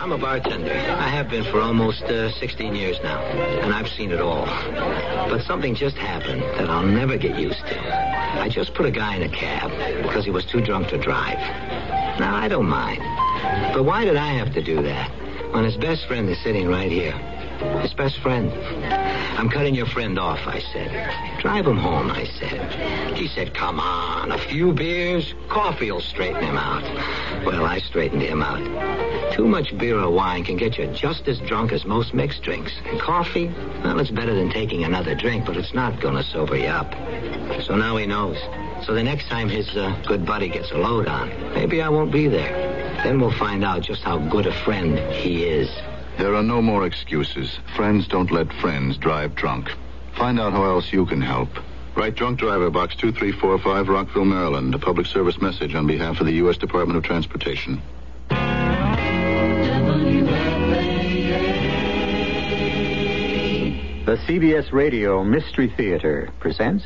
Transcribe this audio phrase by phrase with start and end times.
[0.00, 0.72] I'm a bartender.
[0.72, 4.46] I have been for almost uh, 16 years now, and I've seen it all.
[4.46, 8.40] But something just happened that I'll never get used to.
[8.40, 9.70] I just put a guy in a cab
[10.02, 11.38] because he was too drunk to drive.
[12.20, 13.00] Now, I don't mind.
[13.74, 15.10] But why did I have to do that
[15.52, 17.14] when his best friend is sitting right here?
[17.82, 18.52] His best friend.
[19.38, 21.40] I'm cutting your friend off, I said.
[21.40, 23.16] Drive him home, I said.
[23.16, 26.82] He said, come on, a few beers, coffee will straighten him out.
[27.44, 29.32] Well, I straightened him out.
[29.32, 32.72] Too much beer or wine can get you just as drunk as most mixed drinks.
[32.86, 33.48] And coffee,
[33.84, 36.92] well, it's better than taking another drink, but it's not to sober you up.
[37.62, 38.38] So now he knows.
[38.84, 42.10] So the next time his uh, good buddy gets a load on, maybe I won't
[42.10, 42.52] be there.
[43.04, 45.70] Then we'll find out just how good a friend he is.
[46.18, 47.60] There are no more excuses.
[47.76, 49.70] Friends don't let friends drive drunk.
[50.16, 51.48] Find out how else you can help.
[51.94, 54.74] Write Drunk Driver, Box 2345, Rockville, Maryland.
[54.74, 56.56] A public service message on behalf of the U.S.
[56.56, 57.80] Department of Transportation.
[64.06, 66.84] The CBS Radio Mystery Theater presents.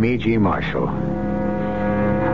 [0.00, 0.38] I'm E.G.
[0.38, 0.86] Marshall.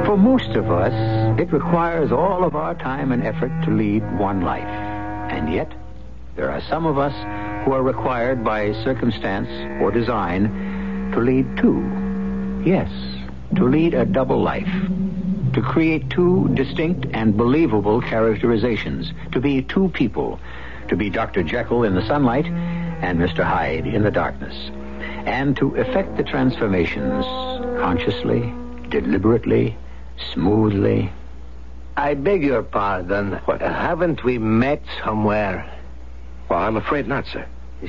[0.07, 0.93] For most of us,
[1.37, 4.63] it requires all of our time and effort to lead one life.
[4.63, 5.73] And yet,
[6.37, 7.13] there are some of us
[7.65, 9.49] who are required by circumstance
[9.83, 12.63] or design to lead two.
[12.65, 12.89] Yes,
[13.57, 14.73] to lead a double life.
[15.55, 19.13] To create two distinct and believable characterizations.
[19.33, 20.39] To be two people.
[20.87, 21.43] To be Dr.
[21.43, 23.43] Jekyll in the sunlight and Mr.
[23.43, 24.55] Hyde in the darkness.
[25.27, 27.27] And to effect the transformations
[27.79, 28.53] consciously,
[28.89, 29.77] deliberately,
[30.33, 31.11] smoothly.
[31.97, 33.33] I beg your pardon.
[33.45, 33.61] What?
[33.61, 35.71] haven't we met somewhere?
[36.49, 37.47] Well, I'm afraid not, sir.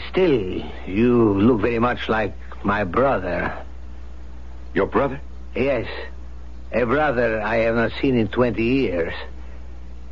[0.09, 2.33] Still, you look very much like
[2.63, 3.57] my brother.
[4.73, 5.19] Your brother?
[5.55, 5.87] Yes.
[6.71, 9.13] A brother I have not seen in 20 years.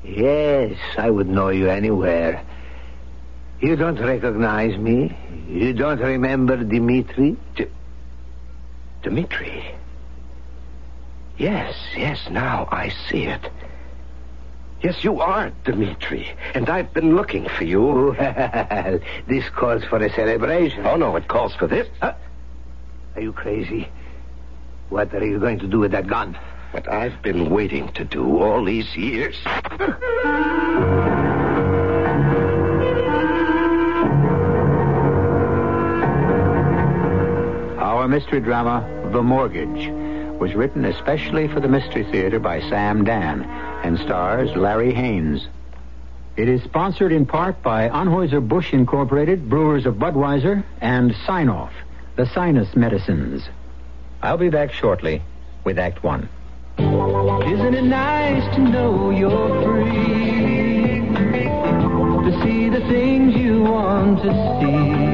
[0.04, 2.44] Yes, I would know you anywhere.
[3.60, 5.18] You don't recognize me?
[5.50, 7.36] You don't remember Dimitri?
[7.56, 7.68] D-
[9.06, 9.64] Dimitri?
[11.38, 13.52] Yes, yes, now I see it.
[14.82, 18.16] Yes, you are Dmitri, and I've been looking for you.
[18.18, 20.88] Well, this calls for a celebration.
[20.88, 21.88] Oh, no, it calls for this.
[22.02, 22.16] Huh?
[23.16, 23.90] Are you crazy?
[24.90, 26.36] What are you going to do with that gun?
[26.72, 29.36] What I've been waiting to do all these years.
[37.78, 39.88] Our mystery drama, The Mortgage,
[40.42, 45.48] was written especially for the Mystery Theater by Sam Dann and stars Larry Haines.
[46.36, 51.72] It is sponsored in part by Anheuser-Busch Incorporated, Brewers of Budweiser, and Sinoff,
[52.18, 53.48] the sinus medicines.
[54.22, 55.22] I'll be back shortly
[55.64, 56.28] with Act One.
[56.78, 61.06] Isn't it nice to know you're free?
[62.26, 65.06] To see the things you want to see.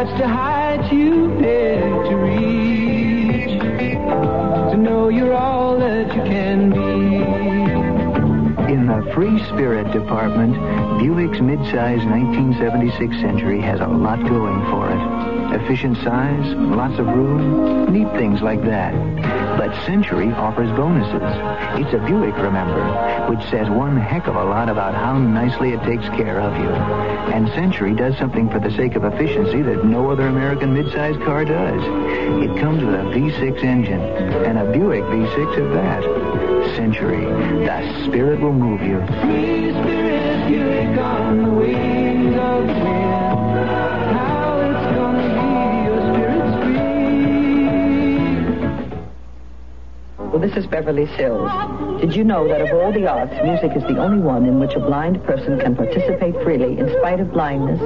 [0.00, 3.60] To touch the heights you dare to reach.
[3.60, 7.16] To know you're all that you can be.
[8.72, 10.54] In the Free Spirit Department,
[10.98, 15.60] Buick's midsize 1976 Century has a lot going for it.
[15.60, 18.94] Efficient size, lots of room, neat things like that.
[19.60, 21.20] But Century offers bonuses.
[21.84, 22.82] It's a Buick, remember,
[23.28, 26.70] which says one heck of a lot about how nicely it takes care of you.
[27.34, 31.44] And Century does something for the sake of efficiency that no other American midsize car
[31.44, 31.82] does.
[32.42, 36.76] It comes with a V6 engine, and a Buick V6 at that.
[36.76, 38.96] Century, the spirit will move you.
[39.20, 43.29] Free spirit, Buick on the wings of wind.
[50.30, 51.50] Well, this is Beverly Sills.
[52.00, 54.74] Did you know that of all the arts, music is the only one in which
[54.74, 57.80] a blind person can participate freely in spite of blindness?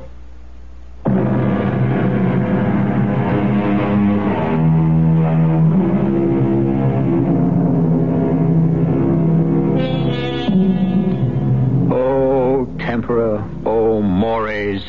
[11.91, 14.81] Oh, tempora, oh, mores,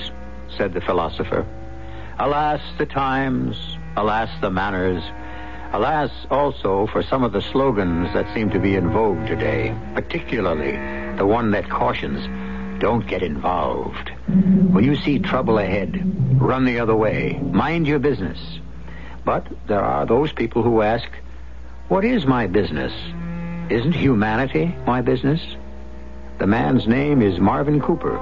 [0.56, 1.44] said the philosopher.
[2.20, 5.02] Alas, the times, alas, the manners,
[5.72, 10.72] alas, also, for some of the slogans that seem to be in vogue today, particularly
[11.16, 12.26] the one that cautions,
[12.81, 14.10] don't get involved.
[14.28, 15.98] When you see trouble ahead,
[16.40, 18.38] run the other way, mind your business.
[19.25, 21.08] But there are those people who ask,
[21.88, 22.93] what is my business?
[23.70, 25.40] Isn't humanity my business?
[26.38, 28.19] The man's name is Marvin Cooper.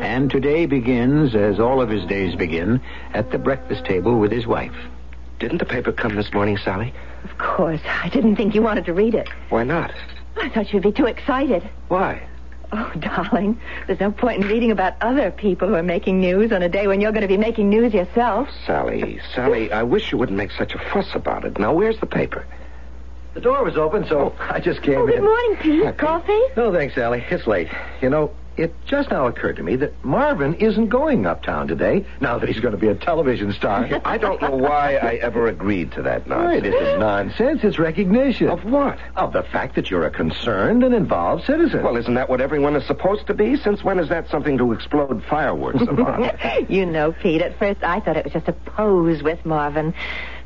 [0.00, 2.80] And today begins, as all of his days begin,
[3.12, 4.74] at the breakfast table with his wife.
[5.42, 6.94] Didn't the paper come this morning, Sally?
[7.24, 7.80] Of course.
[7.84, 9.28] I didn't think you wanted to read it.
[9.48, 9.92] Why not?
[10.36, 11.68] I thought you'd be too excited.
[11.88, 12.22] Why?
[12.70, 16.62] Oh, darling, there's no point in reading about other people who are making news on
[16.62, 18.50] a day when you're going to be making news yourself.
[18.64, 21.58] Sally, Sally, I wish you wouldn't make such a fuss about it.
[21.58, 22.46] Now, where's the paper?
[23.34, 24.44] The door was open, so oh.
[24.48, 25.00] I just came in.
[25.00, 25.24] Oh, good in.
[25.24, 25.84] morning, Pete.
[25.84, 25.98] Hi, Pete.
[25.98, 26.42] Coffee?
[26.56, 27.24] No, thanks, Sally.
[27.30, 27.68] It's late.
[28.00, 32.38] You know, it just now occurred to me that Marvin isn't going uptown today, now
[32.38, 33.88] that he's going to be a television star.
[34.04, 36.66] I don't know why I ever agreed to that nonsense.
[36.66, 37.64] It isn't nonsense.
[37.64, 38.48] It's recognition.
[38.48, 38.98] Of what?
[39.16, 41.82] Of the fact that you're a concerned and involved citizen.
[41.82, 43.56] Well, isn't that what everyone is supposed to be?
[43.56, 46.70] Since when is that something to explode fireworks about?
[46.70, 49.94] you know, Pete, at first I thought it was just a pose with Marvin.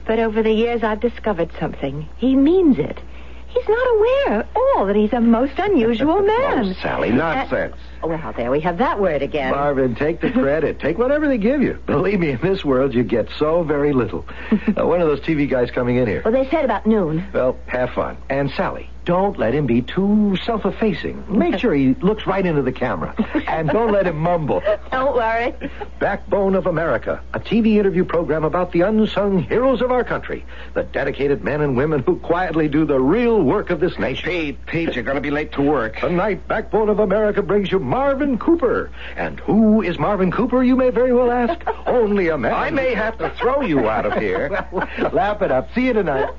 [0.06, 2.08] But over the years, I've discovered something.
[2.16, 2.98] He means it.
[3.48, 6.64] He's not aware at all that he's a most unusual man.
[6.64, 7.74] Oh, Sally, nonsense.
[8.02, 9.52] Uh, well, there we have that word again.
[9.52, 10.78] Marvin, take the credit.
[10.80, 11.74] take whatever they give you.
[11.86, 14.24] Believe me, in this world, you get so very little.
[14.76, 16.20] Uh, when are those TV guys coming in here?
[16.24, 17.24] Well, they said about noon.
[17.32, 18.16] Well, have fun.
[18.28, 21.24] And Sally, don't let him be too self-effacing.
[21.28, 23.14] Make sure he looks right into the camera.
[23.46, 24.60] And don't let him mumble.
[24.90, 25.54] Don't worry.
[26.00, 30.44] Backbone of America, a TV interview program about the unsung heroes of our country,
[30.74, 34.28] the dedicated men and women who quietly do the real work of this nation.
[34.28, 35.98] Pete, Pete, you're going to be late to work.
[35.98, 38.90] Tonight, Backbone of America brings you Marvin Cooper.
[39.16, 41.60] And who is Marvin Cooper, you may very well ask?
[41.86, 42.52] Only a man.
[42.52, 44.66] I may have to throw you out of here.
[44.72, 45.72] well, laugh it up.
[45.74, 46.34] See you tonight.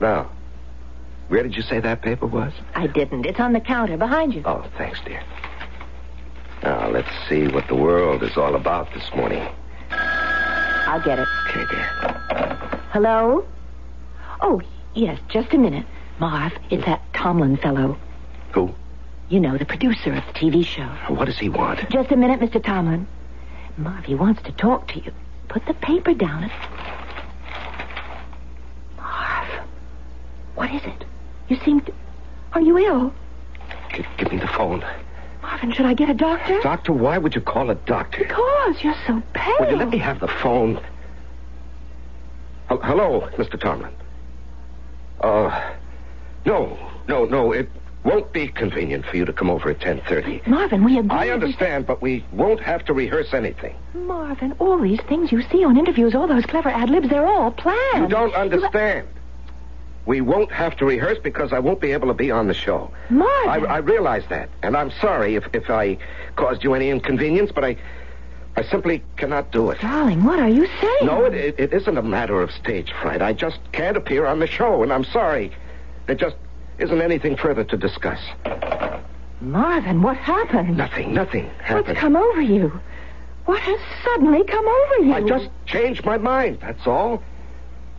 [0.00, 0.30] Now,
[1.28, 2.52] where did you say that paper was?
[2.74, 3.26] I didn't.
[3.26, 4.42] It's on the counter behind you.
[4.44, 5.22] Oh, thanks, dear.
[6.62, 9.46] Now, let's see what the world is all about this morning.
[9.90, 11.28] I'll get it.
[11.48, 11.86] Okay, dear.
[12.92, 13.44] Hello?
[14.40, 14.60] Oh,
[14.94, 15.86] yes, just a minute.
[16.18, 17.98] Marv, it's that Tomlin fellow.
[18.52, 18.72] Who?
[19.28, 20.86] You know, the producer of the TV show.
[21.08, 21.88] What does he want?
[21.90, 22.62] Just a minute, Mr.
[22.62, 23.06] Tomlin.
[23.76, 25.12] Marv, he wants to talk to you.
[25.48, 26.50] Put the paper down.
[28.96, 29.48] Marv,
[30.54, 31.04] what is it?
[31.48, 31.92] You seem to...
[32.52, 33.12] Are you ill?
[33.94, 34.84] G- give me the phone.
[35.42, 36.58] Marvin, should I get a doctor?
[36.62, 38.18] Doctor, why would you call a doctor?
[38.24, 39.54] Because you're so pale.
[39.60, 40.80] Will you let me have the phone?
[42.68, 43.60] Hel- Hello, Mr.
[43.60, 43.92] Tomlin.
[45.20, 45.72] Uh,
[46.46, 47.52] no, no, no.
[47.52, 47.70] It
[48.04, 50.46] won't be convenient for you to come over at 10.30.
[50.46, 51.12] Marvin, we agreed...
[51.12, 53.74] I understand, but we won't have to rehearse anything.
[53.94, 57.50] Marvin, all these things you see on interviews, all those clever ad libs, they're all
[57.50, 58.02] planned.
[58.02, 59.08] You don't understand.
[60.06, 62.90] We won't have to rehearse because I won't be able to be on the show.
[63.08, 63.66] Marvin.
[63.66, 65.96] I realize that, and I'm sorry if, if I
[66.36, 67.76] caused you any inconvenience, but I,
[68.56, 69.80] I simply cannot do it.
[69.80, 71.06] Darling, what are you saying?
[71.06, 73.22] No, it, it, it isn't a matter of stage fright.
[73.22, 75.52] I just can't appear on the show, and I'm sorry.
[76.06, 76.36] There just
[76.78, 78.20] isn't anything further to discuss.
[79.40, 80.76] Marvin, what happened?
[80.76, 81.88] Nothing, nothing happened.
[81.88, 82.80] What's come over you?
[83.46, 85.12] What has suddenly come over you?
[85.14, 87.22] I just changed my mind, that's all.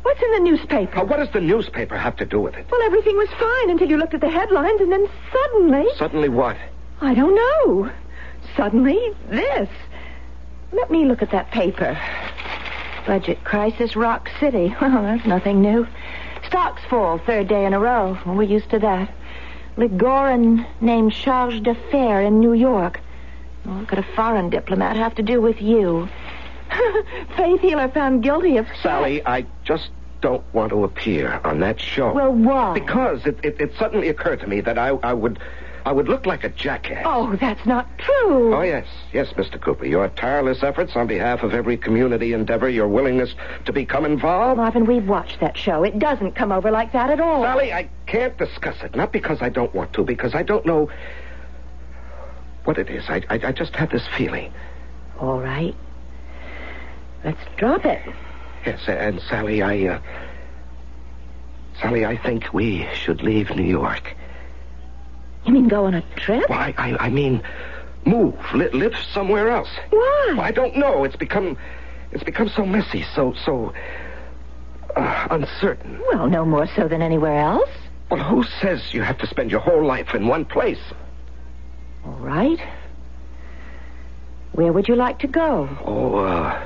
[0.06, 0.98] What's in the newspaper?
[0.98, 2.68] Now, what does the newspaper have to do with it?
[2.70, 5.88] Well, everything was fine until you looked at the headlines, and then suddenly...
[5.98, 6.56] Suddenly what?
[7.02, 7.92] I don't know.
[8.56, 9.00] Suddenly,
[9.32, 9.68] this.
[10.72, 12.00] Let me look at that paper.
[13.08, 14.76] Budget crisis, Rock City.
[14.82, 15.88] Well, that's nothing new.
[16.46, 18.16] stocks fall third day in a row.
[18.28, 19.12] Well, we're used to that.
[19.76, 23.00] Ligorin named Charge d'Affaires in New York.
[23.66, 26.08] Well, what could a foreign diplomat have to do with you?
[27.38, 28.68] Faith Healer found guilty of...
[28.82, 29.90] Sally, I just
[30.22, 32.14] don't want to appear on that show.
[32.14, 32.74] Well, why?
[32.74, 35.40] Because it, it, it suddenly occurred to me that I, I would
[35.86, 37.04] I would look like a jackass.
[37.06, 38.56] Oh, that's not true.
[38.56, 38.88] Oh, yes.
[39.14, 39.62] Yes, Mr.
[39.62, 39.86] Cooper.
[39.86, 44.58] Your tireless efforts on behalf of every community endeavor, your willingness to become involved.
[44.58, 45.84] Marvin, we've watched that show.
[45.84, 47.44] It doesn't come over like that at all.
[47.44, 48.96] Sally, I can't discuss it.
[48.96, 50.90] Not because I don't want to, because I don't know
[52.64, 53.06] what it is.
[53.08, 54.52] I, I, I just have this feeling.
[55.20, 55.76] All right.
[57.26, 58.02] Let's drop it.
[58.68, 60.00] Yes, and Sally, I, uh,
[61.82, 64.16] Sally, I think we should leave New York.
[65.46, 66.48] You mean go on a trip?
[66.50, 67.42] Why, I, I mean,
[68.06, 69.70] move, li- live somewhere else.
[69.90, 70.26] Why?
[70.30, 71.04] Well, I don't know.
[71.04, 71.58] It's become,
[72.12, 73.74] it's become so messy, so, so
[74.96, 76.00] uh, uncertain.
[76.14, 77.70] Well, no more so than anywhere else.
[78.12, 80.82] Well, who says you have to spend your whole life in one place?
[82.06, 82.60] All right.
[84.54, 85.68] Where would you like to go?
[85.84, 86.64] Oh, uh,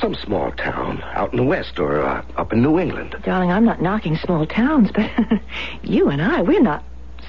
[0.00, 3.16] some small town out in the west or uh, up in New England.
[3.24, 5.10] Darling, I'm not knocking small towns, but
[5.82, 6.84] you and I, we're not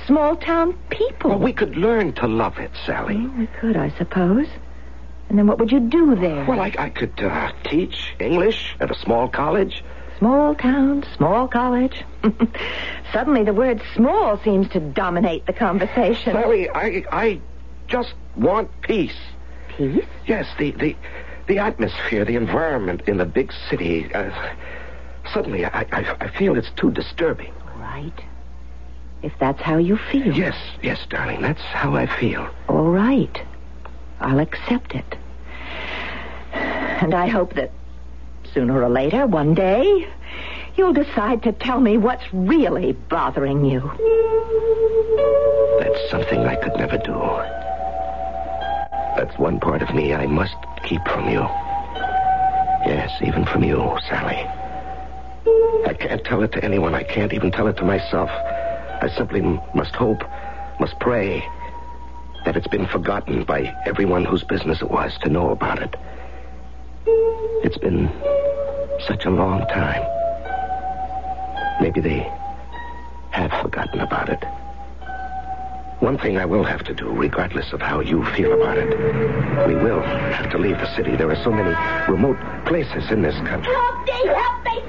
[0.06, 1.32] small town people.
[1.32, 3.18] Well, we could learn to love it, Sally.
[3.18, 4.48] Well, we could, I suppose.
[5.30, 6.46] And then what would you do there?
[6.46, 9.84] Well, I, I could uh, teach English at a small college.
[10.18, 12.04] Small town, small college.
[13.14, 16.34] Suddenly the word small seems to dominate the conversation.
[16.34, 17.40] Sally, I, I
[17.88, 19.16] just want peace.
[19.78, 20.04] Peace?
[20.26, 20.96] Yes, the, the,
[21.50, 24.14] the atmosphere, the environment in the big city.
[24.14, 24.32] Uh,
[25.34, 27.52] suddenly, I, I, I feel it's too disturbing.
[27.76, 28.14] Right.
[29.24, 30.34] If that's how you feel.
[30.34, 32.50] Yes, yes, darling, that's how I feel.
[32.70, 33.42] All right.
[34.22, 35.18] I'll accept it.
[36.54, 37.72] And I hope that
[38.54, 40.08] sooner or later, one day,
[40.78, 43.82] you'll decide to tell me what's really bothering you.
[45.80, 47.59] That's something I could never do.
[49.20, 51.42] That's one part of me I must keep from you.
[52.88, 54.38] Yes, even from you, Sally.
[55.86, 56.96] I can't tell it to anyone.
[56.96, 58.30] I can't even tell it to myself.
[58.30, 59.42] I simply
[59.76, 60.24] must hope,
[60.80, 61.44] must pray
[62.46, 65.94] that it's been forgotten by everyone whose business it was to know about it.
[67.66, 68.10] It's been
[69.06, 70.02] such a long time.
[71.82, 72.20] Maybe they
[73.32, 74.42] have forgotten about it.
[76.00, 78.88] One thing I will have to do, regardless of how you feel about it,
[79.68, 81.18] we will have to leave the city.
[81.18, 81.76] There are so many
[82.10, 83.74] remote places in this country.
[83.74, 84.28] Help me!
[84.28, 84.82] Help me,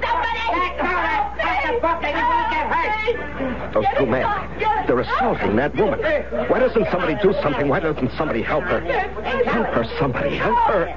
[1.81, 3.73] somebody!
[3.73, 4.25] Those two men,
[4.87, 5.99] they're assaulting that woman.
[6.49, 7.67] Why doesn't somebody do something?
[7.67, 8.81] Why doesn't somebody help her?
[8.81, 10.35] Help her, somebody.
[10.35, 10.87] Help her.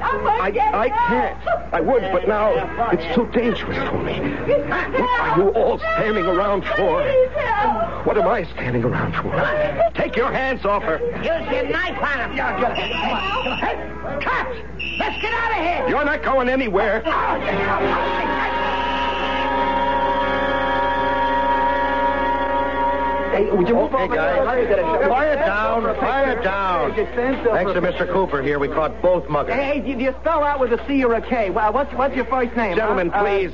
[0.00, 1.74] I, I can't.
[1.74, 2.52] I would, but now
[2.90, 4.18] it's too dangerous for me.
[4.20, 7.02] What are you all standing around for?
[8.04, 9.32] What am I standing around for?
[9.94, 10.98] Take your hands off her.
[11.18, 12.36] Use your knife on him.
[13.56, 13.76] Hey,
[14.22, 14.56] cops!
[14.98, 15.88] Let's get out of here!
[15.88, 17.02] You're not going anywhere.
[23.34, 24.68] Hey, would you move Okay, over guys.
[24.68, 25.06] there?
[25.08, 26.94] Quiet down, quiet down.
[26.94, 28.10] Thanks to Mr.
[28.12, 29.54] Cooper here, we caught both muggers.
[29.54, 31.50] Hey, do you spell out with a C or a K?
[31.50, 32.76] Well, what's what's your first name?
[32.76, 33.18] Gentlemen, huh?
[33.18, 33.52] Uh, please.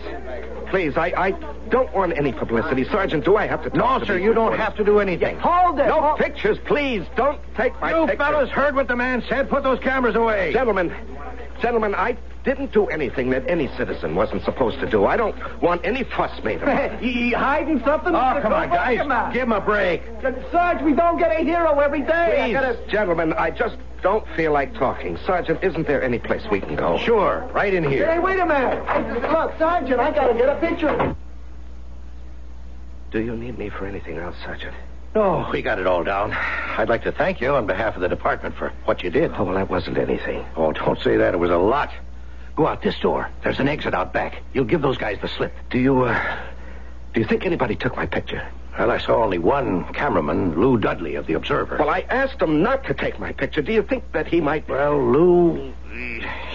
[0.71, 1.31] Please, I, I
[1.71, 2.85] don't want any publicity.
[2.85, 5.37] Sergeant, do I have to talk No, to sir, you don't have to do anything.
[5.39, 5.87] hold it.
[5.87, 7.05] No hold- pictures, please.
[7.17, 8.19] Don't take my You pictures.
[8.27, 9.49] fellas heard what the man said.
[9.51, 10.53] Put those cameras away.
[10.53, 10.95] Gentlemen,
[11.61, 15.05] gentlemen, I didn't do anything that any citizen wasn't supposed to do.
[15.05, 17.03] I don't want any fuss made about it.
[17.11, 18.15] You, hiding something?
[18.15, 18.43] Oh, Mr.
[18.43, 18.75] come on, Cooper?
[18.77, 18.99] guys.
[18.99, 19.33] Come on.
[19.33, 20.03] Give him a break.
[20.25, 22.41] Uh, Sarge, we don't get a hero every day.
[22.41, 22.87] I Please, gotta...
[22.89, 25.19] gentlemen, I just don't feel like talking.
[25.27, 26.97] Sergeant, isn't there any place we can go?
[26.99, 28.11] Sure, right in here.
[28.11, 28.83] Hey, wait a minute.
[29.31, 31.17] Look, Sergeant, I gotta get a picture.
[33.11, 34.75] Do you need me for anything else, Sergeant?
[35.15, 36.33] No, we got it all down.
[36.33, 39.33] I'd like to thank you on behalf of the department for what you did.
[39.37, 40.47] Oh, well, that wasn't anything.
[40.57, 41.35] Oh, don't say that.
[41.35, 41.91] It was a lot.
[42.57, 43.31] Go out this door.
[43.43, 44.43] There's an exit out back.
[44.53, 45.53] You'll give those guys the slip.
[45.71, 46.39] Do you, uh,
[47.15, 48.47] do you think anybody took my picture?
[48.79, 51.77] Well, I saw only one cameraman, Lou Dudley of the Observer.
[51.79, 53.63] Well, I asked him not to take my picture.
[53.63, 54.69] Do you think that he might...
[54.69, 55.73] Well, Lou,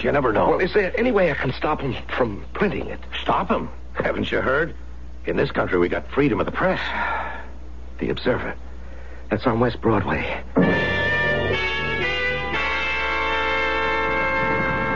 [0.00, 0.50] you never know.
[0.50, 3.00] Well, is there any way I can stop him from printing it?
[3.20, 3.68] Stop him.
[3.94, 4.74] Haven't you heard?
[5.26, 6.80] In this country, we got freedom of the press.
[7.98, 8.54] The Observer.
[9.30, 10.42] That's on West Broadway.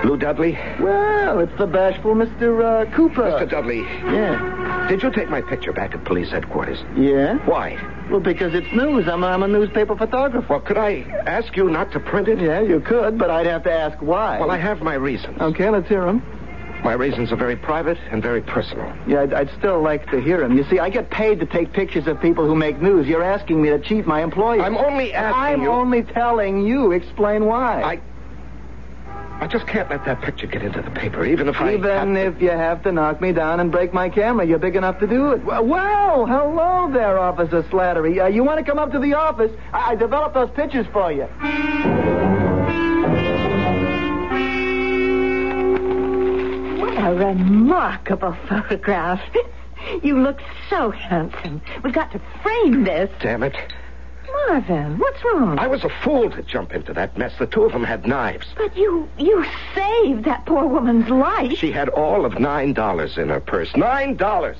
[0.05, 0.53] Lou Dudley?
[0.81, 2.63] Well, it's the bashful Mr.
[2.89, 3.23] Uh, Cooper.
[3.23, 3.49] Mr.
[3.49, 4.87] Dudley, Yeah.
[4.89, 6.83] did you take my picture back at police headquarters?
[6.97, 7.37] Yeah?
[7.45, 7.77] Why?
[8.11, 9.07] Well, because it's news.
[9.09, 10.47] I'm, I'm a newspaper photographer.
[10.49, 12.41] Well, could I ask you not to print it?
[12.41, 14.41] Yeah, you could, but I'd have to ask why.
[14.41, 15.39] Well, I have my reasons.
[15.41, 16.23] Okay, let's hear them.
[16.83, 18.91] My reasons are very private and very personal.
[19.07, 20.57] Yeah, I'd, I'd still like to hear them.
[20.57, 23.07] You see, I get paid to take pictures of people who make news.
[23.07, 24.63] You're asking me to cheat my employer.
[24.63, 26.93] I'm only asking I'm you- only telling you.
[26.93, 27.83] Explain why.
[27.83, 28.01] I.
[29.41, 31.73] I just can't let that picture get into the paper, even if I.
[31.73, 34.99] Even if you have to knock me down and break my camera, you're big enough
[35.01, 35.43] to do it.
[35.43, 38.23] Well, well hello there, Officer Slattery.
[38.23, 39.51] Uh, you want to come up to the office?
[39.73, 41.25] I, I developed those pictures for you.
[46.79, 49.21] What a remarkable photograph.
[50.03, 51.63] You look so handsome.
[51.83, 53.11] We've got to frame this.
[53.19, 53.57] Damn it.
[54.49, 55.59] Marvin, what's wrong?
[55.59, 57.33] I was a fool to jump into that mess.
[57.39, 58.47] The two of them had knives.
[58.57, 59.45] But you you
[59.75, 61.53] saved that poor woman's life.
[61.59, 63.75] She had all of nine dollars in her purse.
[63.77, 64.57] Nine dollars!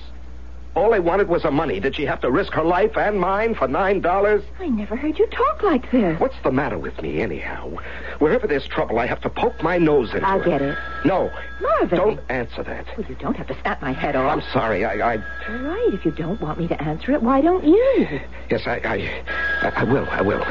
[0.77, 1.81] All they wanted was her money.
[1.81, 4.45] Did she have to risk her life and mine for nine dollars?
[4.61, 6.19] I never heard you talk like this.
[6.21, 7.73] What's the matter with me, anyhow?
[8.21, 10.45] Wherever there's trouble, I have to poke my nose into I'll it.
[10.45, 10.79] get it.
[11.05, 11.29] No.
[11.61, 11.99] Marvin.
[11.99, 12.87] Don't answer that.
[12.97, 14.31] Well, you don't have to snap my head off.
[14.33, 14.85] I'm sorry.
[14.85, 15.17] I, I
[15.49, 18.21] All right, if you don't want me to answer it, why don't you?
[18.49, 20.07] yes, I, I, I, I will.
[20.09, 20.45] I will.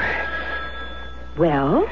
[1.37, 1.87] Well,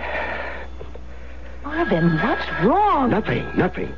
[1.64, 3.10] Marvin, what's wrong?
[3.12, 3.50] Nothing.
[3.56, 3.94] Nothing.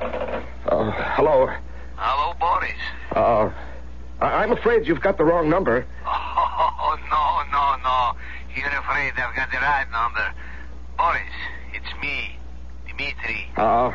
[0.00, 1.48] Uh, hello.
[1.98, 2.78] Hello, Boris.
[3.14, 3.50] Uh,
[4.20, 5.86] I- I'm afraid you've got the wrong number.
[6.80, 8.16] Oh, no, no, no.
[8.56, 10.32] You're afraid I've got the right number.
[10.96, 11.20] Boris,
[11.74, 12.38] it's me,
[12.88, 13.46] Dmitri.
[13.56, 13.92] Uh,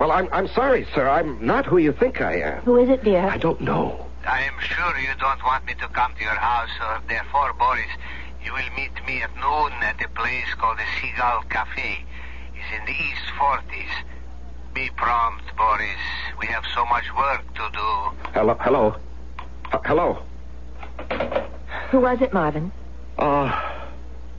[0.00, 1.08] well, I'm, I'm sorry, sir.
[1.08, 2.62] I'm not who you think I am.
[2.62, 3.28] Who is it, dear?
[3.28, 4.06] I don't know.
[4.26, 7.86] I am sure you don't want me to come to your house, so therefore, Boris,
[8.44, 12.04] you will meet me at noon at a place called the Seagull Cafe.
[12.56, 13.92] It's in the East Forties.
[14.74, 15.90] Be prompt, Boris.
[16.40, 18.30] We have so much work to do.
[18.32, 18.56] Hello.
[18.60, 18.96] Hello.
[19.70, 20.22] Uh, hello.
[21.90, 22.72] Who was it, Marvin?
[23.18, 23.88] Uh,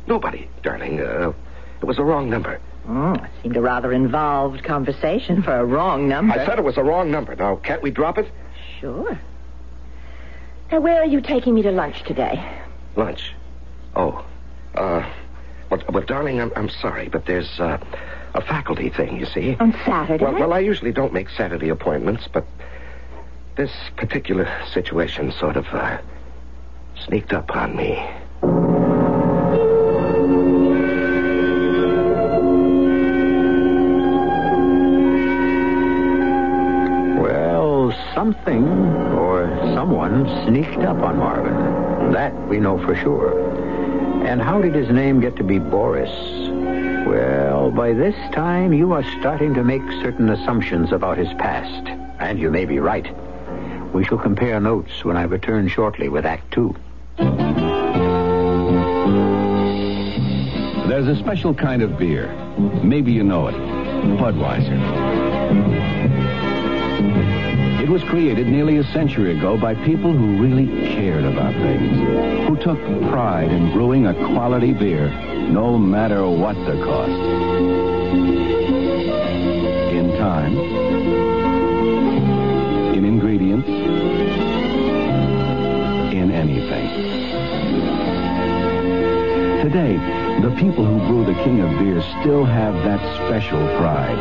[0.07, 0.99] nobody, darling.
[0.99, 1.33] Uh,
[1.81, 2.59] it was a wrong number.
[2.87, 6.33] Oh, it seemed a rather involved conversation for a wrong number.
[6.33, 7.35] I said it was a wrong number.
[7.35, 8.29] Now, can't we drop it?
[8.79, 9.17] Sure.
[10.71, 12.43] Now, where are you taking me to lunch today?
[12.95, 13.33] Lunch.
[13.95, 14.25] Oh.
[14.75, 15.07] Uh,
[15.69, 17.77] well, well darling, I'm, I'm sorry, but there's uh,
[18.33, 19.55] a faculty thing, you see.
[19.59, 20.23] On Saturday?
[20.23, 22.45] Well, well, I usually don't make Saturday appointments, but
[23.55, 25.99] this particular situation sort of uh,
[27.05, 27.93] sneaked up on me.
[37.21, 38.67] Well, something
[39.13, 42.11] or someone sneaked up on Marvin.
[42.13, 43.39] That we know for sure.
[44.25, 46.09] And how did his name get to be Boris?
[47.05, 51.87] Well, by this time you are starting to make certain assumptions about his past.
[52.19, 53.05] And you may be right.
[53.93, 56.75] We shall compare notes when I return shortly with Act Two.
[60.87, 62.33] There's a special kind of beer.
[62.83, 63.55] Maybe you know it.
[63.55, 65.82] Budweiser.
[67.83, 72.55] It was created nearly a century ago by people who really cared about things, who
[72.55, 75.09] took pride in brewing a quality beer,
[75.49, 77.11] no matter what the cost.
[79.91, 80.57] In time,
[82.95, 83.67] in ingredients,
[86.13, 86.87] in anything.
[89.61, 94.17] Today, the people who brew the king of Beers still have that special pride.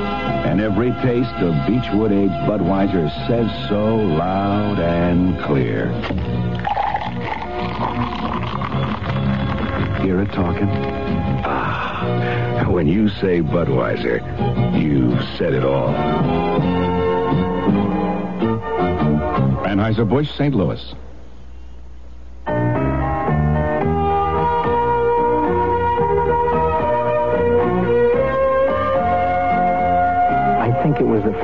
[0.47, 5.91] And every taste of Beechwood Aged Budweiser says so loud and clear.
[10.01, 10.69] Hear it talking?
[11.45, 14.21] Ah, when you say Budweiser,
[14.81, 15.93] you've said it all.
[19.67, 20.55] Anheuser-Busch, St.
[20.55, 20.95] Louis.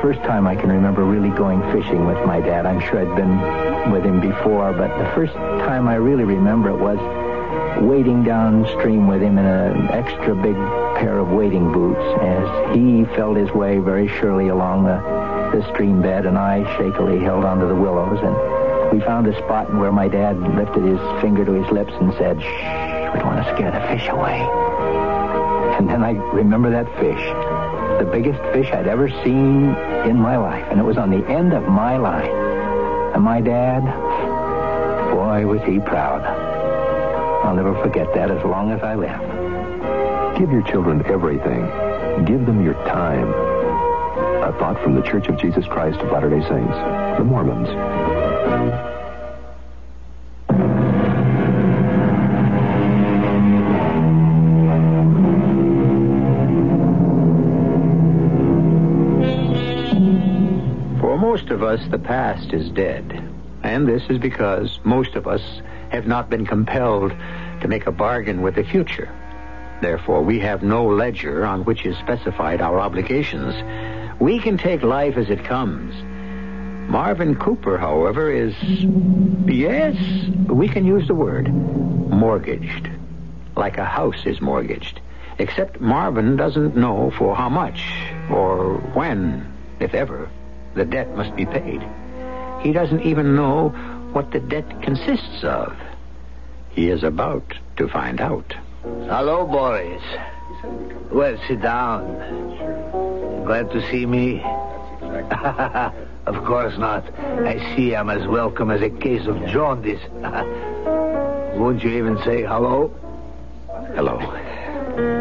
[0.01, 2.65] First time I can remember really going fishing with my dad.
[2.65, 6.77] I'm sure I'd been with him before, but the first time I really remember it
[6.77, 6.99] was
[7.81, 10.55] wading downstream with him in an extra big
[10.99, 14.99] pair of wading boots as he felt his way very surely along the,
[15.57, 19.73] the stream bed and I shakily held onto the willows and we found a spot
[19.73, 23.45] where my dad lifted his finger to his lips and said, shh, we don't want
[23.45, 24.39] to scare the fish away.
[25.77, 27.48] And then I remember that fish
[27.99, 29.75] the biggest fish I'd ever seen
[30.09, 32.31] in my life, and it was on the end of my line.
[33.13, 33.83] And my dad,
[35.13, 36.23] boy, was he proud.
[37.45, 40.37] I'll never forget that as long as I live.
[40.39, 41.65] Give your children everything.
[42.25, 43.27] Give them your time.
[44.43, 46.77] A thought from the Church of Jesus Christ of Latter-day Saints,
[47.17, 47.67] the Mormons.
[61.69, 63.23] Us, the past is dead.
[63.63, 67.11] And this is because most of us have not been compelled
[67.61, 69.09] to make a bargain with the future.
[69.81, 73.53] Therefore, we have no ledger on which is specified our obligations.
[74.19, 75.95] We can take life as it comes.
[76.89, 78.55] Marvin Cooper, however, is,
[79.45, 79.95] yes,
[80.47, 82.89] we can use the word, mortgaged.
[83.55, 84.99] Like a house is mortgaged.
[85.37, 87.85] Except Marvin doesn't know for how much,
[88.29, 90.29] or when, if ever,
[90.75, 91.81] the debt must be paid.
[92.61, 93.69] He doesn't even know
[94.13, 95.75] what the debt consists of.
[96.71, 98.53] He is about to find out.
[98.83, 100.03] Hello, Boris.
[101.11, 102.05] Well, sit down.
[103.45, 104.41] Glad to see me?
[106.25, 107.05] of course not.
[107.19, 110.01] I see I'm as welcome as a case of jaundice.
[111.57, 112.93] Won't you even say hello?
[113.95, 114.17] Hello.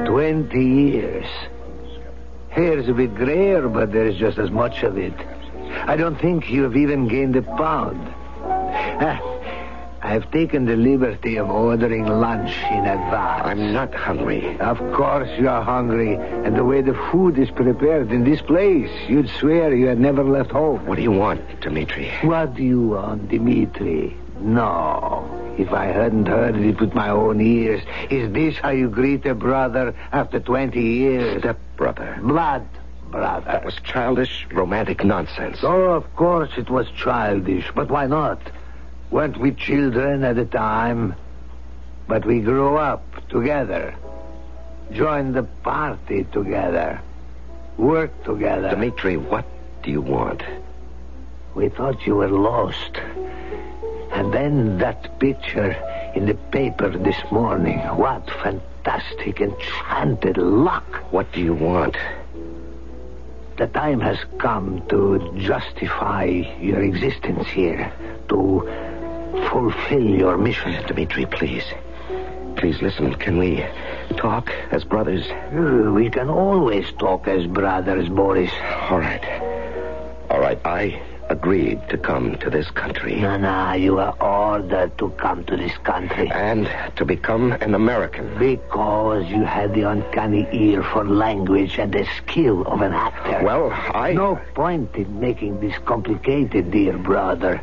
[0.07, 1.27] Twenty years.
[2.51, 5.15] Hair's a bit grayer, but there's just as much of it.
[5.71, 8.15] I don't think you've even gained a pound.
[8.41, 9.21] Ah,
[10.01, 13.43] I've taken the liberty of ordering lunch in advance.
[13.45, 14.59] I'm not hungry.
[14.61, 16.15] Of course you're hungry.
[16.15, 20.23] And the way the food is prepared in this place, you'd swear you had never
[20.23, 20.87] left home.
[20.87, 22.11] What do you want, Dmitri?
[22.23, 24.17] What do you want, Dmitri?
[24.41, 25.55] No.
[25.59, 29.35] If I hadn't heard it with my own ears, is this how you greet a
[29.35, 31.41] brother after 20 years?
[31.41, 32.19] Step brother.
[32.23, 32.65] Blood
[33.11, 33.47] brother.
[33.47, 35.59] That was childish, romantic nonsense.
[35.63, 38.41] Oh, of course it was childish, but why not?
[39.11, 41.15] Weren't we children at the time?
[42.07, 43.95] But we grew up together,
[44.93, 47.01] joined the party together,
[47.77, 48.71] worked together.
[48.71, 49.45] Dmitri, what
[49.83, 50.43] do you want?
[51.55, 52.99] We thought you were lost.
[54.13, 55.77] And then that picture
[56.15, 57.79] in the paper this morning.
[57.79, 60.87] What fantastic, enchanted luck.
[61.11, 61.97] What do you want?
[63.59, 66.25] The time has come to justify
[66.61, 67.93] your existence here,
[68.29, 68.63] to
[69.51, 70.81] fulfill your mission.
[70.87, 71.65] Dmitri, please.
[72.57, 73.15] Please listen.
[73.15, 73.65] Can we
[74.17, 75.27] talk as brothers?
[75.27, 78.51] Uh, We can always talk as brothers, Boris.
[78.91, 79.25] All right.
[80.31, 80.61] All right.
[80.65, 83.17] I agreed to come to this country.
[83.17, 86.31] No, no, you are ordered to come to this country.
[86.31, 88.39] And to become an American.
[88.39, 93.45] Because you had the uncanny ear for language and the skill of an actor.
[93.45, 94.13] Well, I.
[94.13, 97.61] No point in making this complicated, dear brother.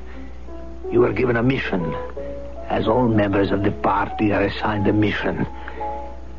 [0.92, 1.94] You were given a mission.
[2.70, 5.48] As all members of the party are assigned a mission.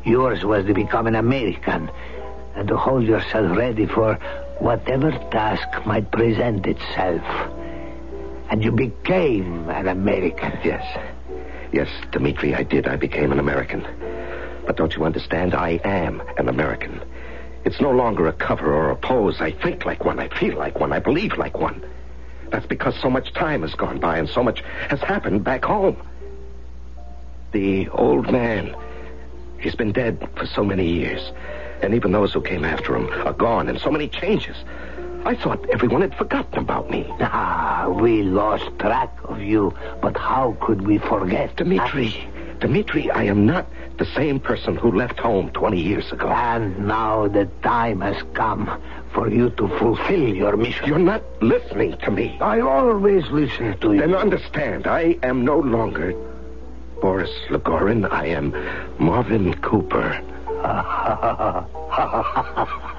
[0.03, 1.89] Yours was to become an American
[2.55, 4.17] and to hold yourself ready for
[4.59, 7.23] whatever task might present itself.
[8.49, 10.57] And you became an American.
[10.63, 10.85] Yes.
[11.71, 12.87] Yes, Dmitri, I did.
[12.87, 13.85] I became an American.
[14.65, 15.53] But don't you understand?
[15.53, 17.01] I am an American.
[17.65, 19.41] It's no longer a cover or a pose.
[19.41, 20.19] I think like one.
[20.19, 20.93] I feel like one.
[20.93, 21.83] I believe like one.
[22.49, 26.01] That's because so much time has gone by and so much has happened back home.
[27.51, 28.75] The old man,
[29.59, 31.31] he's been dead for so many years.
[31.81, 34.57] And even those who came after him are gone and so many changes.
[35.25, 37.05] I thought everyone had forgotten about me.
[37.19, 39.73] Ah, we lost track of you.
[40.01, 41.55] But how could we forget?
[41.57, 46.27] Dmitri, Dmitri, I am not the same person who left home 20 years ago.
[46.29, 48.69] And now the time has come
[49.13, 50.87] for you to fulfill your mission.
[50.87, 52.37] You're not listening to me.
[52.39, 53.99] I always listen to you.
[53.99, 56.13] Then understand, I am no longer
[57.01, 58.09] Boris Legorin.
[58.11, 58.53] I am
[58.97, 60.21] Marvin Cooper.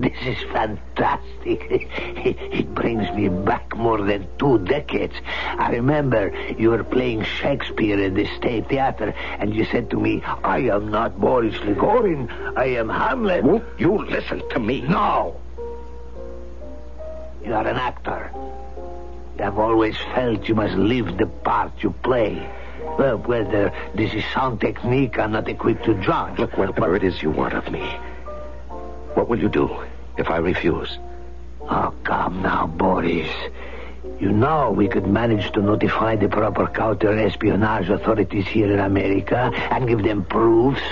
[0.00, 1.28] This is fantastic.
[1.44, 5.12] It brings me back more than two decades.
[5.58, 10.22] I remember you were playing Shakespeare at the State Theater, and you said to me,
[10.24, 12.30] I am not Boris Legorin.
[12.56, 13.44] I am Hamlet.
[13.44, 14.80] Won't you listen to me?
[14.80, 15.38] No.
[17.44, 18.30] You are an actor.
[19.36, 22.48] You have always felt you must live the part you play.
[22.98, 26.38] Well, whether this is sound technique, I'm not equipped to judge.
[26.38, 27.80] Look, whatever it is you want of me,
[29.14, 29.70] what will you do
[30.18, 30.98] if I refuse?
[31.62, 33.30] Oh, come now, Boris.
[34.18, 39.88] You know we could manage to notify the proper counter-espionage authorities here in America and
[39.88, 40.82] give them proofs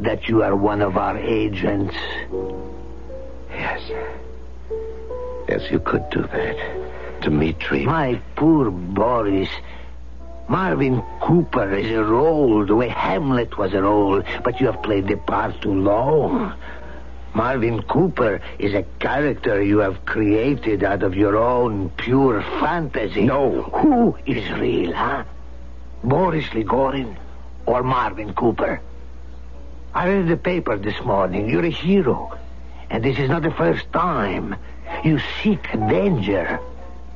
[0.00, 1.94] that you are one of our agents.
[3.50, 3.80] Yes.
[5.48, 7.20] Yes, you could do that.
[7.20, 7.84] Dmitri.
[7.84, 9.48] My poor Boris.
[10.48, 15.08] Marvin Cooper is a role the way Hamlet was a role, but you have played
[15.08, 16.52] the part too long.
[17.34, 23.24] Marvin Cooper is a character you have created out of your own pure fantasy.
[23.24, 23.62] No.
[23.62, 25.24] Who is real, huh?
[26.04, 27.16] Boris Ligorin
[27.66, 28.80] or Marvin Cooper?
[29.94, 31.48] I read the paper this morning.
[31.48, 32.38] You're a hero.
[32.90, 34.56] And this is not the first time.
[35.02, 36.60] You seek danger.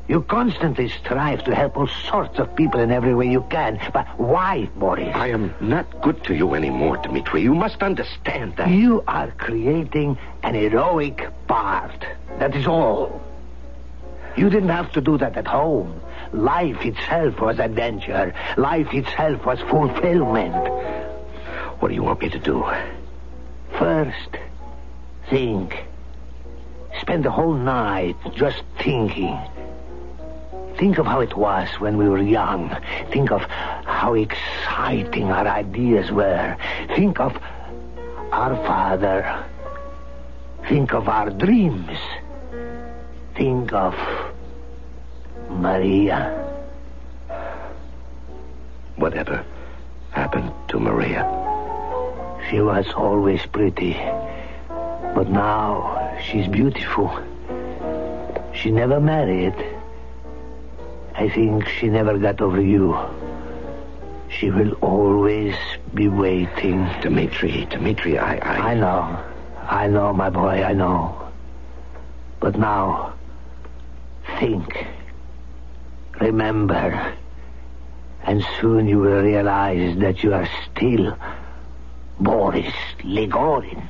[0.09, 3.79] You constantly strive to help all sorts of people in every way you can.
[3.93, 5.15] But why, Boris?
[5.15, 7.43] I am not good to you anymore, Dmitri.
[7.43, 8.71] You must understand that.
[8.71, 12.07] You are creating an heroic part.
[12.39, 13.21] That is all.
[14.35, 16.01] You didn't have to do that at home.
[16.33, 18.35] Life itself was adventure.
[18.57, 20.55] Life itself was fulfillment.
[21.81, 22.65] What do you want me to do?
[23.79, 24.39] First,
[25.29, 25.85] think.
[27.01, 29.39] Spend the whole night just thinking.
[30.79, 32.71] Think of how it was when we were young.
[33.11, 36.57] Think of how exciting our ideas were.
[36.95, 37.37] Think of
[38.31, 39.45] our father.
[40.69, 41.99] Think of our dreams.
[43.35, 43.97] Think of
[45.51, 46.45] Maria.
[48.97, 49.45] Whatever
[50.11, 51.25] happened to Maria?
[52.49, 53.95] She was always pretty.
[54.69, 57.11] But now she's beautiful.
[58.55, 59.55] She never married.
[61.19, 62.97] I think she never got over you.
[64.29, 65.57] She will always
[65.93, 66.89] be waiting.
[67.03, 68.71] Dmitri, Dmitri, I, I...
[68.71, 69.25] I know.
[69.67, 71.29] I know, my boy, I know.
[72.39, 73.15] But now,
[74.39, 74.87] think.
[76.21, 77.17] Remember.
[78.23, 81.19] And soon you will realize that you are still
[82.21, 83.83] Boris Ligorin.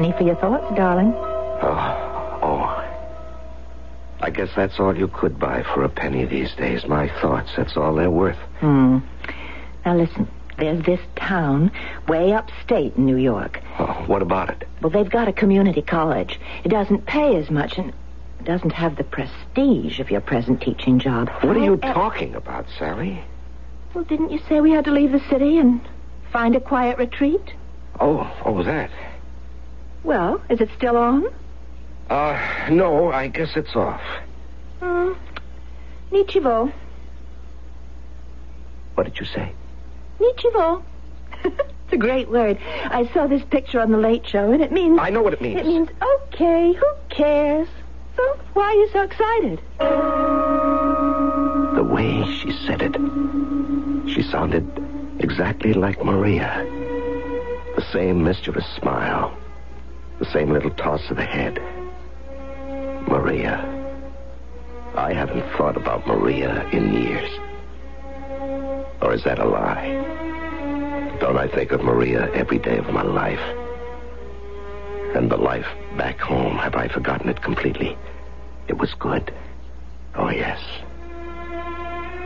[0.00, 1.12] Any for your thoughts, darling?
[1.14, 2.86] Oh, oh.
[4.22, 6.86] I guess that's all you could buy for a penny these days.
[6.86, 8.38] My thoughts, that's all they're worth.
[8.60, 9.00] Hmm.
[9.84, 10.26] Now listen,
[10.58, 11.70] there's this town
[12.08, 13.60] way upstate in New York.
[13.78, 14.66] Oh, what about it?
[14.80, 16.40] Well, they've got a community college.
[16.64, 17.92] It doesn't pay as much and
[18.42, 21.28] doesn't have the prestige of your present teaching job.
[21.42, 23.20] What are you However- talking about, Sally?
[23.92, 25.82] Well, didn't you say we had to leave the city and
[26.32, 27.52] find a quiet retreat?
[28.00, 28.90] Oh, oh, that.
[30.02, 31.26] Well, is it still on?
[32.08, 34.00] Uh, no, I guess it's off.
[34.80, 35.12] Hmm.
[36.10, 36.72] Nichivo.
[38.94, 39.52] What did you say?
[40.18, 40.82] Nichivo.
[41.44, 42.58] it's a great word.
[42.84, 44.98] I saw this picture on the Late Show, and it means.
[45.00, 45.60] I know what it means.
[45.60, 46.72] It means okay.
[46.72, 47.68] Who cares?
[48.16, 49.60] So why are you so excited?
[51.76, 52.94] The way she said it,
[54.08, 54.68] she sounded
[55.20, 56.66] exactly like Maria.
[57.76, 59.36] The same mischievous smile,
[60.20, 61.54] the same little toss of the head.
[63.08, 63.56] Maria.
[64.94, 67.30] I haven't thought about Maria in years.
[69.00, 71.16] Or is that a lie?
[71.20, 73.40] Don't I think of Maria every day of my life?
[75.16, 77.96] And the life back home, have I forgotten it completely?
[78.68, 79.32] It was good.
[80.14, 80.60] Oh, yes.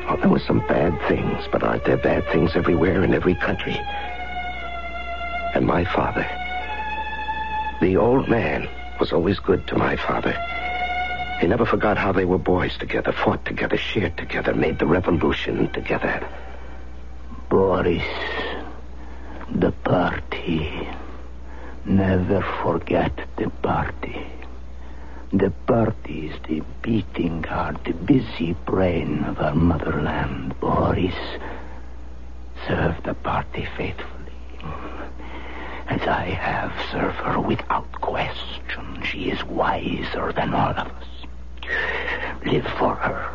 [0.09, 3.77] Oh, there were some bad things, but aren't there bad things everywhere in every country?
[5.55, 6.27] And my father,
[7.81, 8.69] the old man,
[9.01, 10.33] was always good to my father.
[11.41, 15.71] He never forgot how they were boys together, fought together, shared together, made the revolution
[15.73, 16.27] together.
[17.49, 18.03] Boris,
[19.55, 20.89] the party.
[21.85, 24.27] Never forget the party.
[25.33, 30.59] The party is the beating heart, the busy brain of our motherland.
[30.61, 31.15] Boris,
[32.67, 34.33] serve the party faithfully.
[35.89, 39.03] As I have served her without question.
[39.05, 41.07] She is wiser than all of us.
[42.45, 43.31] Live for her.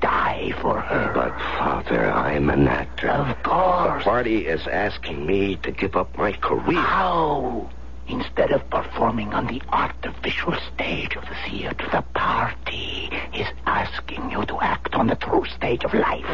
[0.00, 1.12] Die for her.
[1.14, 3.08] But, Father, I'm an actor.
[3.08, 4.04] Of course.
[4.04, 6.80] The party is asking me to give up my career.
[6.80, 7.70] How?
[8.08, 14.44] Instead of performing on the artificial stage of the theater, the party is asking you
[14.46, 16.26] to act on the true stage of life.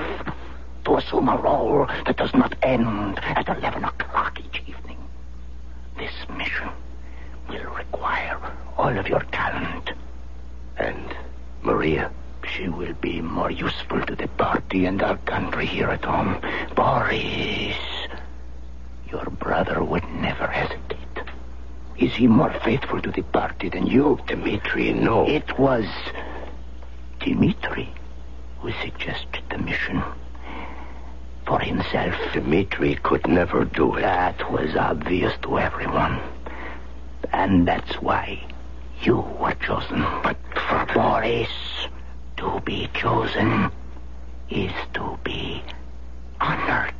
[0.86, 4.07] To assume a role that does not end at 11 o'clock.
[5.98, 6.68] This mission
[7.48, 8.38] will require
[8.76, 9.90] all of your talent.
[10.76, 11.16] And
[11.62, 12.10] Maria?
[12.54, 16.40] She will be more useful to the party and our country here at home.
[16.74, 17.76] Boris,
[19.10, 20.98] your brother would never hesitate.
[21.98, 24.18] Is he more faithful to the party than you?
[24.26, 25.26] Dmitri, no.
[25.28, 25.86] It was
[27.18, 27.92] Dmitri
[28.60, 30.02] who suggested the mission.
[31.48, 32.14] For himself.
[32.34, 34.02] Dmitri could never do it.
[34.02, 36.20] That was obvious to everyone.
[37.32, 38.46] And that's why
[39.00, 40.04] you were chosen.
[40.22, 40.92] But, Father...
[40.92, 41.48] Boris,
[42.36, 43.70] to be chosen
[44.50, 45.62] is to be
[46.38, 46.92] honored.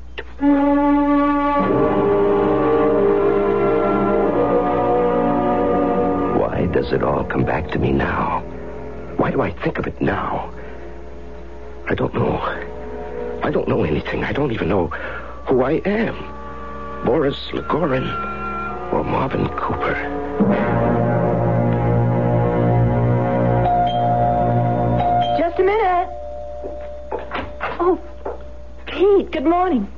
[6.40, 8.40] Why does it all come back to me now?
[9.18, 10.50] Why do I think of it now?
[11.86, 12.77] I don't know.
[13.42, 14.24] I don't know anything.
[14.24, 14.88] I don't even know
[15.46, 17.04] who I am.
[17.04, 18.06] Boris Legorin
[18.92, 19.94] or Marvin Cooper.
[25.38, 26.08] Just a minute.
[27.80, 28.00] Oh,
[28.86, 29.90] Pete, good morning.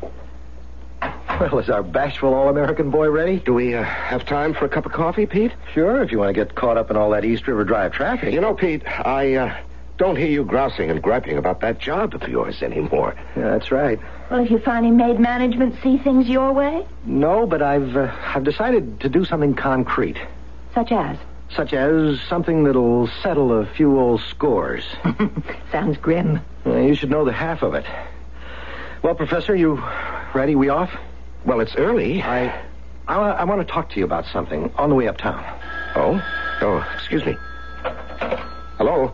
[1.40, 3.38] Well, is our bashful all-American boy ready?
[3.38, 5.52] Do we uh, have time for a cup of coffee, Pete?
[5.72, 8.34] Sure, if you want to get caught up in all that East River Drive traffic.
[8.34, 9.56] You know, Pete, I uh,
[10.00, 13.14] don't hear you grousing and griping about that job of yours anymore.
[13.36, 14.00] Yeah, that's right.
[14.30, 16.86] Well, have you finally made management see things your way?
[17.04, 20.16] No, but I've uh, I've decided to do something concrete,
[20.74, 21.18] Such as?
[21.50, 24.84] such as something that'll settle a few old scores.
[25.72, 26.40] Sounds grim.
[26.64, 27.84] Uh, you should know the half of it.
[29.02, 29.82] Well, Professor, you
[30.32, 30.54] ready?
[30.54, 30.90] We off?
[31.44, 32.22] Well, it's early.
[32.22, 32.58] I
[33.06, 35.44] I, I want to talk to you about something on the way uptown.
[35.94, 36.22] Oh?
[36.62, 37.36] Oh, excuse me.
[38.78, 39.12] Hello?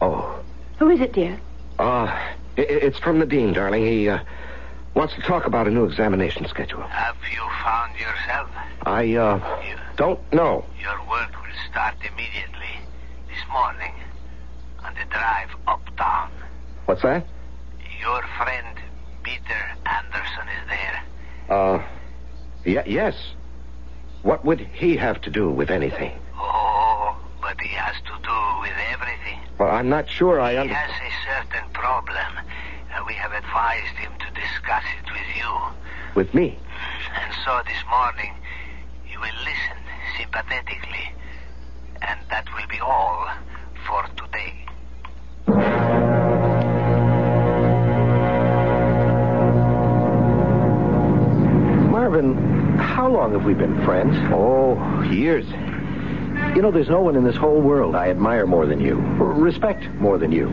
[0.00, 0.36] Ah, yes, hello.
[0.38, 0.44] Oh.
[0.78, 1.38] Who is it, dear?
[1.78, 2.06] Uh,
[2.58, 3.84] i- it's from the dean, darling.
[3.86, 4.20] He uh,
[4.94, 6.82] wants to talk about a new examination schedule.
[6.82, 8.48] Have you found yourself?
[8.86, 9.62] I uh,
[9.96, 10.64] don't know.
[10.80, 12.74] Your work will start immediately
[13.28, 13.92] this morning
[14.84, 16.30] on the drive uptown.
[16.86, 17.26] What's that?
[18.00, 18.76] Your friend
[19.22, 21.02] Peter Anderson is there.
[21.56, 21.82] Uh,
[22.64, 23.14] yeah, yes.
[24.22, 26.12] What would he have to do with anything?
[26.36, 26.99] Oh,
[27.56, 29.40] but he has to do with everything.
[29.58, 30.92] Well, I'm not sure I understand.
[30.92, 32.32] He has a certain problem,
[32.94, 35.50] and we have advised him to discuss it with you.
[36.14, 36.58] With me?
[37.20, 38.32] And so this morning,
[39.10, 39.78] you will listen
[40.16, 41.12] sympathetically,
[42.02, 43.28] and that will be all
[43.84, 44.54] for today.
[51.90, 52.36] Marvin,
[52.78, 54.16] how long have we been friends?
[54.32, 55.46] Oh, years.
[56.54, 59.32] You know, there's no one in this whole world I admire more than you, or
[59.32, 60.48] respect more than you.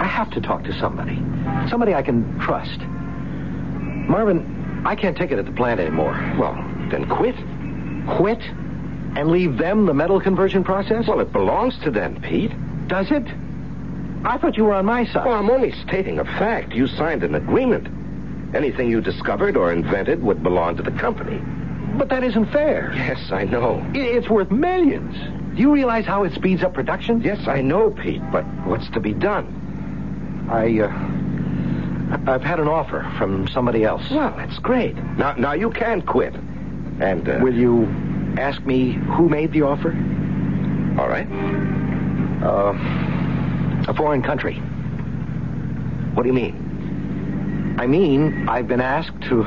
[0.00, 1.16] I have to talk to somebody.
[1.68, 2.80] Somebody I can trust.
[4.08, 6.12] Marvin, I can't take it at the plant anymore.
[6.38, 6.54] Well,
[6.90, 7.36] then quit.
[8.16, 8.40] Quit?
[9.14, 11.06] And leave them the metal conversion process?
[11.06, 12.52] Well, it belongs to them, Pete.
[12.88, 13.26] Does it?
[14.24, 15.26] I thought you were on my side.
[15.26, 16.72] Well, I'm only stating a fact.
[16.72, 17.88] You signed an agreement.
[18.54, 21.42] Anything you discovered or invented would belong to the company.
[21.98, 22.92] But that isn't fair.
[22.94, 23.84] Yes, I know.
[23.94, 25.14] It's worth millions.
[25.56, 27.20] Do you realize how it speeds up production?
[27.22, 30.48] Yes, I know, Pete, but what's to be done?
[30.50, 34.02] I, uh, I've had an offer from somebody else.
[34.10, 34.96] Well, that's great.
[35.16, 36.34] Now, now you can quit.
[37.00, 37.84] And, uh, Will you
[38.38, 39.90] ask me who made the offer?
[40.98, 41.26] all right.
[42.42, 42.74] Uh,
[43.90, 44.54] a foreign country.
[46.14, 47.76] What do you mean?
[47.78, 49.42] I mean, I've been asked to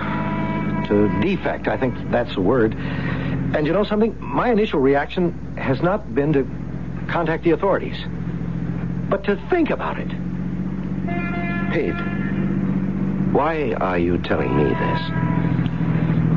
[0.88, 1.68] to defect.
[1.68, 2.76] I think that's the word.
[2.76, 4.16] And you know something?
[4.20, 6.44] My initial reaction has not been to
[7.08, 7.98] contact the authorities,
[9.10, 10.10] but to think about it.
[11.72, 11.94] Pete,
[13.34, 15.02] why are you telling me this?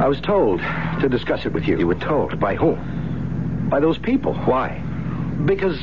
[0.00, 0.60] I was told
[1.00, 1.78] to discuss it with you.
[1.78, 2.38] You were told.
[2.38, 3.68] By whom?
[3.70, 4.34] By those people.
[4.34, 4.82] Why?
[5.44, 5.78] Because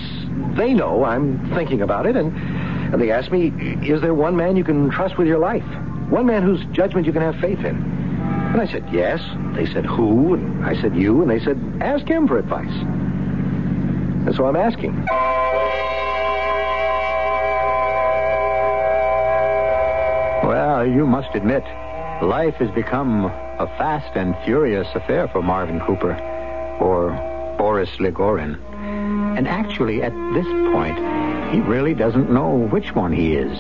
[0.56, 2.36] they know I'm thinking about it, and,
[2.94, 3.48] and they asked me,
[3.88, 5.66] is there one man you can trust with your life?
[6.10, 7.93] One man whose judgment you can have faith in?
[8.54, 9.20] And I said, yes.
[9.56, 10.36] They said, who?
[10.36, 11.24] And I said, you.
[11.24, 12.70] And they said, ask him for advice.
[12.70, 14.94] And so I'm asking.
[20.48, 21.64] Well, you must admit,
[22.22, 26.14] life has become a fast and furious affair for Marvin Cooper,
[26.80, 27.10] or
[27.58, 28.62] Boris Legorin.
[29.36, 31.00] And actually, at this point,
[31.52, 33.58] he really doesn't know which one he is.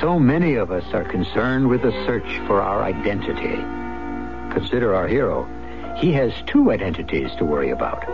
[0.00, 3.62] So many of us are concerned with the search for our identity.
[4.52, 5.48] Consider our hero.
[5.96, 8.08] He has two identities to worry about.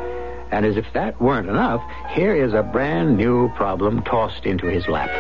[0.51, 4.89] And as if that weren't enough, here is a brand new problem tossed into his
[4.89, 5.11] lap.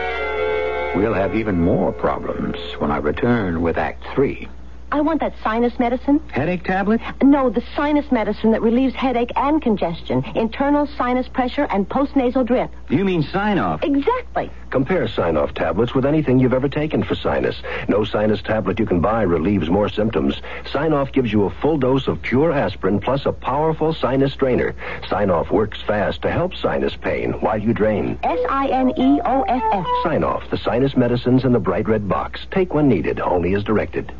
[0.96, 4.48] We'll have even more problems when I return with Act Three.
[4.90, 6.20] I want that sinus medicine.
[6.31, 7.01] Headache tablet?
[7.22, 12.70] No, the sinus medicine that relieves headache and congestion, internal sinus pressure, and postnasal drip.
[12.88, 13.83] You mean Sine Off?
[13.83, 14.51] Exactly.
[14.70, 17.57] Compare Sine-Off tablets with anything you've ever taken for sinus.
[17.88, 20.40] No sinus tablet you can buy relieves more symptoms.
[20.70, 24.74] Sine-Off gives you a full dose of pure aspirin plus a powerful sinus drainer.
[25.09, 28.18] Sine-Off works fast to help sinus pain while you drain.
[28.22, 29.86] S I N E O F F.
[30.03, 32.47] Sine-Off, the sinus medicines in the bright red box.
[32.51, 34.12] Take when needed, only as directed.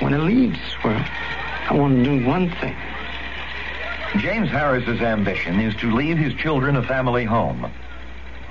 [0.00, 1.04] When it leaves, well,
[1.68, 2.76] I want to do one thing.
[4.18, 7.70] James Harris's ambition is to leave his children a family home.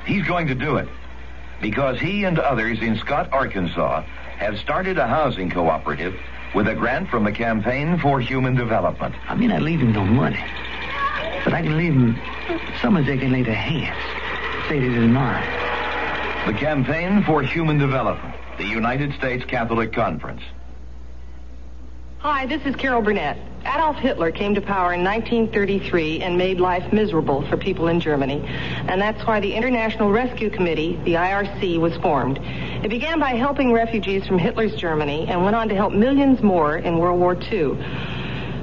[0.06, 0.88] He's going to do it
[1.62, 4.02] because he and others in Scott, Arkansas
[4.38, 6.16] have started a housing cooperative
[6.54, 9.16] with a grant from the Campaign for Human Development.
[9.28, 10.44] I mean, I leave him no money,
[11.44, 12.20] but I can leave him
[12.82, 13.98] somewhere they can lay their hands.
[14.70, 15.44] Say this is mine.
[16.48, 20.42] The Campaign for Human Development, the United States Catholic Conference.
[22.20, 23.38] Hi, this is Carol Burnett.
[23.66, 28.44] Adolf Hitler came to power in 1933 and made life miserable for people in Germany.
[28.88, 32.40] And that's why the International Rescue Committee, the IRC, was formed.
[32.42, 36.78] It began by helping refugees from Hitler's Germany and went on to help millions more
[36.78, 37.78] in World War II.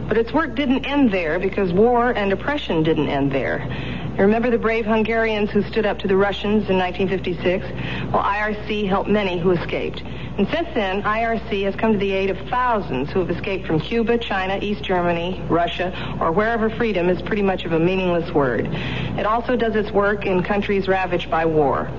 [0.08, 3.66] But its work didn't end there because war and oppression didn't end there.
[4.12, 7.64] You remember the brave Hungarians who stood up to the Russians in 1956?
[8.12, 10.02] Well, IRC helped many who escaped.
[10.38, 13.78] And since then, IRC has come to the aid of thousands who have escaped from
[13.78, 18.66] Cuba, China, East Germany, Russia, or wherever freedom is pretty much of a meaningless word.
[18.66, 21.90] It also does its work in countries ravaged by war.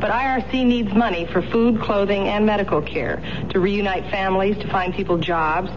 [0.00, 3.20] But IRC needs money for food, clothing, and medical care,
[3.50, 5.70] to reunite families, to find people jobs,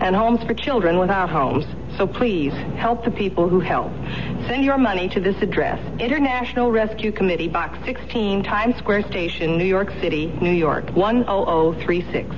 [0.00, 1.66] and homes for children without homes.
[1.96, 3.92] So please, help the people who help.
[4.48, 9.64] Send your money to this address, International Rescue Committee, Box 16, Times Square Station, New
[9.64, 12.34] York City, New York, 10036.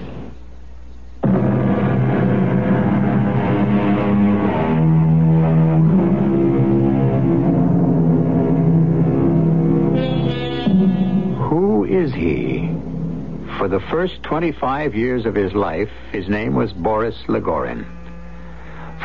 [11.48, 12.68] Who is he?
[13.56, 18.05] For the first 25 years of his life, his name was Boris Legorin.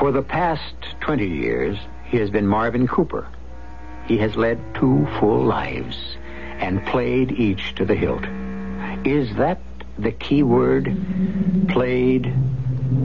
[0.01, 3.27] For the past 20 years, he has been Marvin Cooper.
[4.07, 5.95] He has led two full lives
[6.57, 8.23] and played each to the hilt.
[9.05, 9.61] Is that
[9.99, 10.85] the key word?
[11.67, 12.33] Played?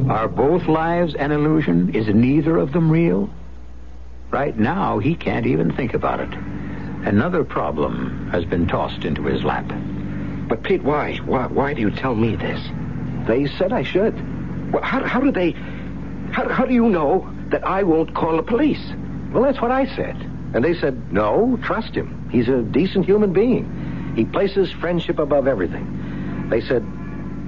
[0.08, 1.94] Are both lives an illusion?
[1.94, 3.28] Is neither of them real?
[4.30, 6.32] Right now, he can't even think about it.
[6.32, 9.70] Another problem has been tossed into his lap.
[10.48, 11.18] But, Pete, why?
[11.18, 12.66] Why, why do you tell me this?
[13.26, 14.72] They said I should.
[14.72, 15.54] Well, how, how do they.
[16.32, 18.82] How, how do you know that I won't call the police?
[19.32, 20.16] Well, that's what I said.
[20.54, 22.28] And they said, no, trust him.
[22.30, 24.14] He's a decent human being.
[24.16, 26.48] He places friendship above everything.
[26.48, 26.84] They said,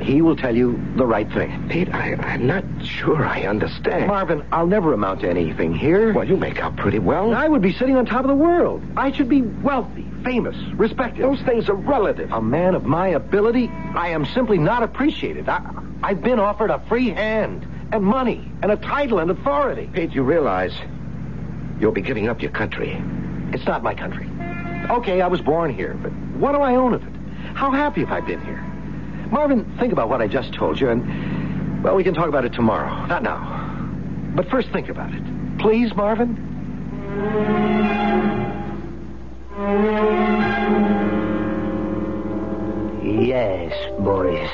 [0.03, 1.69] he will tell you the right thing.
[1.69, 4.07] Pete, I, I'm not sure I understand.
[4.07, 6.13] Marvin, I'll never amount to anything here.
[6.13, 7.35] Well, you make out pretty well.
[7.35, 8.83] I would be sitting on top of the world.
[8.97, 11.25] I should be wealthy, famous, respected.
[11.25, 12.31] Those things are relative.
[12.33, 15.49] A man of my ability, I am simply not appreciated.
[15.49, 15.69] I,
[16.03, 19.89] I've been offered a free hand and money and a title and authority.
[19.93, 20.75] Pete, you realize
[21.81, 23.03] you'll be giving up your country.
[23.53, 24.29] It's not my country.
[24.91, 27.13] Okay, I was born here, but what do I own of it?
[27.55, 28.65] How happy have I been here?
[29.31, 32.53] Marvin, think about what I just told you, and, well, we can talk about it
[32.53, 33.07] tomorrow.
[33.07, 33.67] Not now.
[34.35, 35.23] But first, think about it.
[35.59, 36.45] Please, Marvin?
[43.03, 44.51] Yes, Boris.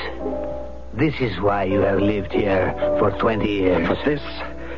[0.96, 3.84] This is why you have lived here for 20 years.
[3.88, 4.22] For this?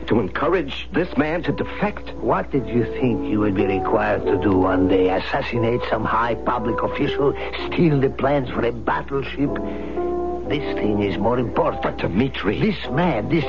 [0.07, 2.15] To encourage this man to defect?
[2.15, 5.11] What did you think you would be required to do one day?
[5.11, 7.35] Assassinate some high public official?
[7.67, 9.53] Steal the plans for a battleship?
[10.49, 11.83] This thing is more important.
[11.83, 12.61] But Dmitri...
[12.61, 13.45] This man, this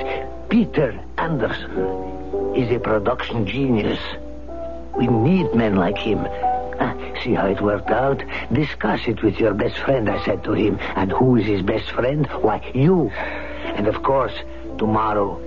[0.50, 4.00] Peter Anderson, is a production genius.
[4.98, 6.28] We need men like him.
[7.24, 8.24] See how it worked out?
[8.54, 10.78] Discuss it with your best friend, I said to him.
[10.96, 12.26] And who is his best friend?
[12.42, 13.10] Why, you.
[13.10, 14.34] And of course,
[14.78, 15.40] tomorrow,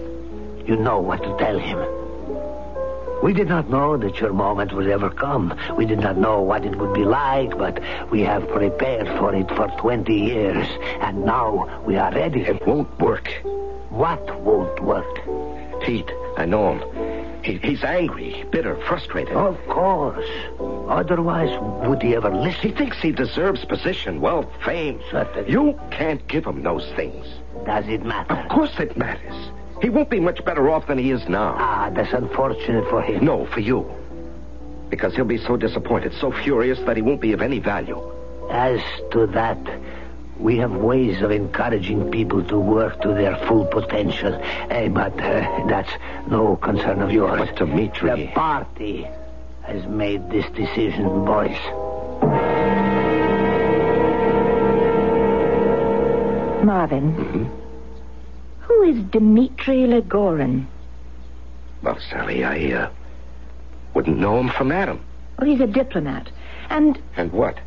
[0.67, 1.79] you know what to tell him.
[3.23, 5.55] We did not know that your moment would ever come.
[5.77, 9.49] We did not know what it would be like, but we have prepared for it
[9.51, 10.67] for 20 years.
[11.03, 12.43] And now we are ready.
[12.43, 13.29] It won't work.
[13.91, 15.83] What won't work?
[15.83, 17.10] Pete, I know him.
[17.43, 19.35] He, he's angry, bitter, frustrated.
[19.35, 20.29] Of course.
[20.89, 21.51] Otherwise,
[21.87, 22.61] would he ever listen?
[22.61, 25.01] He thinks he deserves position, wealth, fame.
[25.11, 25.51] Certainly.
[25.51, 27.27] You can't give him those things.
[27.65, 28.35] Does it matter?
[28.35, 29.51] Of course it matters.
[29.81, 31.55] He won't be much better off than he is now.
[31.59, 33.25] Ah, that's unfortunate for him.
[33.25, 33.91] No, for you.
[34.91, 37.99] Because he'll be so disappointed, so furious that he won't be of any value.
[38.51, 38.81] As
[39.13, 39.59] to that,
[40.41, 44.35] we have ways of encouraging people to work to their full potential.
[44.71, 45.93] Eh, but uh, that's
[46.29, 47.39] no concern of yours.
[47.39, 48.27] But Dmitri...
[48.27, 49.07] The party
[49.63, 51.59] has made this decision, boys.
[56.65, 57.15] Marvin.
[57.15, 57.45] Mm-hmm.
[58.61, 60.67] Who is Dmitri Legorin?
[61.83, 62.91] Well, Sally, I uh,
[63.95, 65.05] wouldn't know him from Adam.
[65.39, 66.31] Oh, he's a diplomat.
[66.71, 67.59] And And what?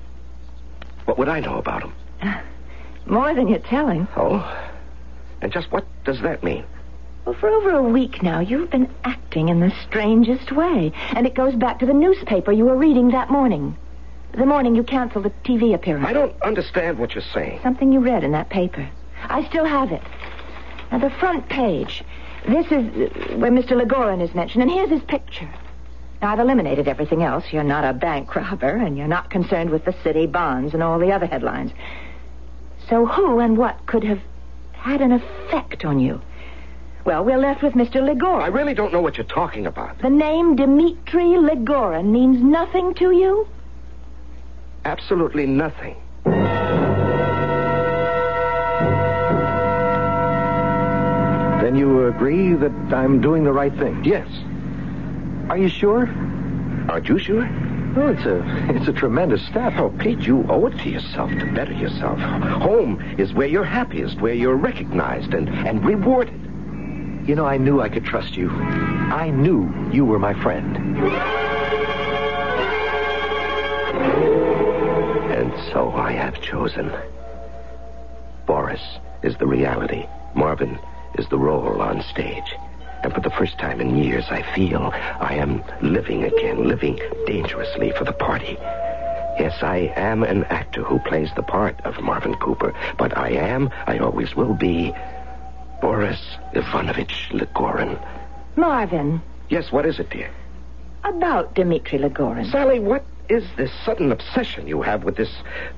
[1.05, 1.93] What would I know about him?
[3.05, 4.07] More than you're telling.
[4.15, 4.69] Oh?
[5.41, 6.65] And just what does that mean?
[7.25, 10.91] Well, for over a week now, you've been acting in the strangest way.
[11.11, 13.77] And it goes back to the newspaper you were reading that morning.
[14.33, 16.05] The morning you canceled the TV appearance.
[16.05, 17.59] I don't understand what you're saying.
[17.61, 18.89] Something you read in that paper.
[19.29, 20.01] I still have it.
[20.91, 22.03] Now, the front page.
[22.47, 23.79] This is uh, where Mr.
[23.79, 25.49] Legorin is mentioned, and here's his picture.
[26.21, 27.45] Now, I've eliminated everything else.
[27.51, 30.99] You're not a bank robber, and you're not concerned with the city bonds and all
[30.99, 31.71] the other headlines.
[32.89, 34.19] So who and what could have
[34.73, 36.21] had an effect on you?
[37.05, 38.01] Well, we're left with Mr.
[38.01, 38.41] Legorin.
[38.41, 39.99] I really don't know what you're talking about.
[39.99, 43.47] The name Dmitri Legorin means nothing to you?
[44.85, 45.95] Absolutely nothing.
[51.61, 54.03] Then you agree that I'm doing the right thing?
[54.03, 54.27] Yes.
[55.49, 56.07] Are you sure?
[56.89, 57.49] Aren't you sure?
[57.95, 59.73] Well, it's a it's a tremendous step.
[59.77, 62.17] Oh, Pete, you owe it to yourself to better yourself.
[62.19, 66.33] Home is where you're happiest, where you're recognized and, and rewarded.
[67.27, 68.49] You know, I knew I could trust you.
[68.49, 70.75] I knew you were my friend.
[75.31, 76.91] And so I have chosen.
[78.47, 78.81] Boris
[79.21, 80.07] is the reality.
[80.33, 80.79] Marvin
[81.19, 82.55] is the role on stage.
[83.03, 87.91] And for the first time in years, I feel I am living again, living dangerously
[87.97, 88.57] for the party.
[89.39, 93.69] Yes, I am an actor who plays the part of Marvin Cooper, but I am,
[93.87, 94.93] I always will be,
[95.81, 97.99] Boris Ivanovich Legorin.
[98.55, 100.29] Marvin, Yes, what is it, dear?
[101.03, 102.49] about Dmitri Legorin.
[102.49, 105.29] Sally, what is this sudden obsession you have with this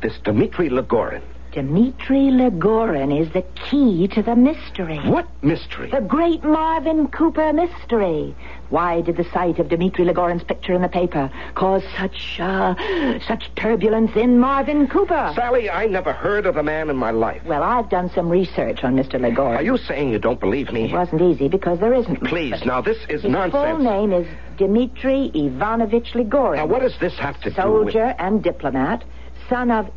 [0.01, 1.23] this Dmitri Legorin?
[1.55, 4.99] Dmitri Legorin is the key to the mystery.
[4.99, 5.89] What mystery?
[5.89, 8.35] The great Marvin Cooper mystery.
[8.71, 12.75] Why did the sight of Dmitri Legorin's picture in the paper cause such, uh,
[13.25, 15.31] such turbulence in Marvin Cooper?
[15.33, 17.41] Sally, I never heard of the man in my life.
[17.45, 19.13] Well, I've done some research on Mr.
[19.13, 19.55] Legorin.
[19.55, 20.91] Are you saying you don't believe me?
[20.91, 22.21] It wasn't easy because there isn't.
[22.25, 23.65] Please, now this is His nonsense.
[23.65, 24.27] His full name is
[24.57, 26.57] Dmitri Ivanovich Legorin.
[26.57, 27.55] Now, what does this have to do with...
[27.55, 29.05] Soldier and diplomat,
[29.47, 29.89] son of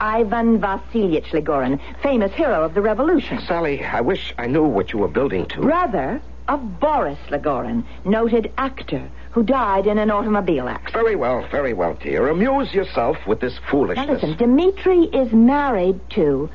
[0.00, 3.40] Ivan Vasilyich Legorin, famous hero of the revolution.
[3.40, 5.60] Sally, I wish I knew what you were building to.
[5.60, 11.04] Brother of Boris Legorin, noted actor who died in an automobile accident.
[11.04, 12.28] Very well, very well, dear.
[12.28, 14.22] Amuse yourself with this Now foolishness.
[14.22, 16.48] listen, Dmitri is married to,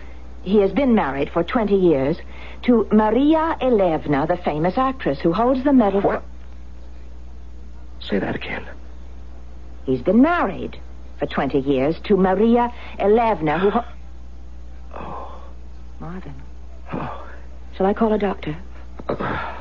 [0.43, 2.17] he has been married for 20 years,
[2.63, 6.01] to Maria Elevna, the famous actress who holds the medal.
[6.01, 6.23] What?
[7.99, 8.65] Say that again.
[9.85, 10.79] He's been married
[11.22, 13.69] for 20 years to Maria Elevna, who.
[13.69, 13.86] Ho-
[14.93, 15.41] Oh.
[15.99, 16.34] Marvin.
[17.78, 18.57] Shall I call a doctor?
[19.07, 19.55] A,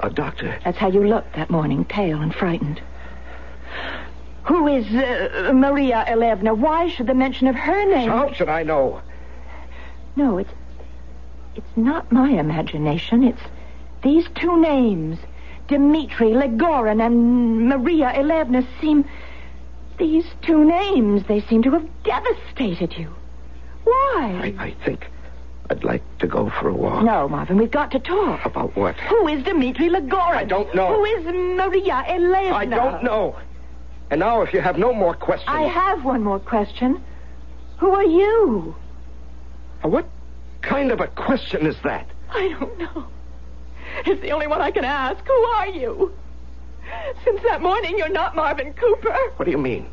[0.00, 0.58] a doctor.
[0.64, 2.82] That's how you looked that morning, pale and frightened.
[4.44, 6.54] Who is uh, Maria Elevna?
[6.56, 8.08] Why should the mention of her name?
[8.10, 9.00] How should I know?
[10.16, 10.50] No, it's
[11.54, 13.22] it's not my imagination.
[13.24, 13.40] It's
[14.02, 15.18] these two names,
[15.68, 19.04] Dmitri Legorin and Maria Elevna, seem
[19.98, 21.24] these two names.
[21.26, 23.14] They seem to have devastated you.
[23.84, 24.54] Why?
[24.58, 25.06] I, I think
[25.70, 27.04] I'd like to go for a walk.
[27.04, 28.44] No, Marvin, we've got to talk.
[28.44, 28.96] About what?
[28.96, 30.36] Who is Dmitri Legorin?
[30.36, 30.96] I don't know.
[30.96, 32.54] Who is Maria Elena?
[32.54, 33.36] I don't know.
[34.10, 35.50] And now, if you have no more questions.
[35.54, 37.02] I have one more question.
[37.78, 38.74] Who are you?
[39.84, 40.08] Uh, what
[40.62, 42.06] kind of a question is that?
[42.30, 43.06] I don't know.
[44.06, 45.24] It's the only one I can ask.
[45.26, 46.12] Who are you?
[47.24, 49.16] Since that morning, you're not Marvin Cooper.
[49.36, 49.88] What do you mean?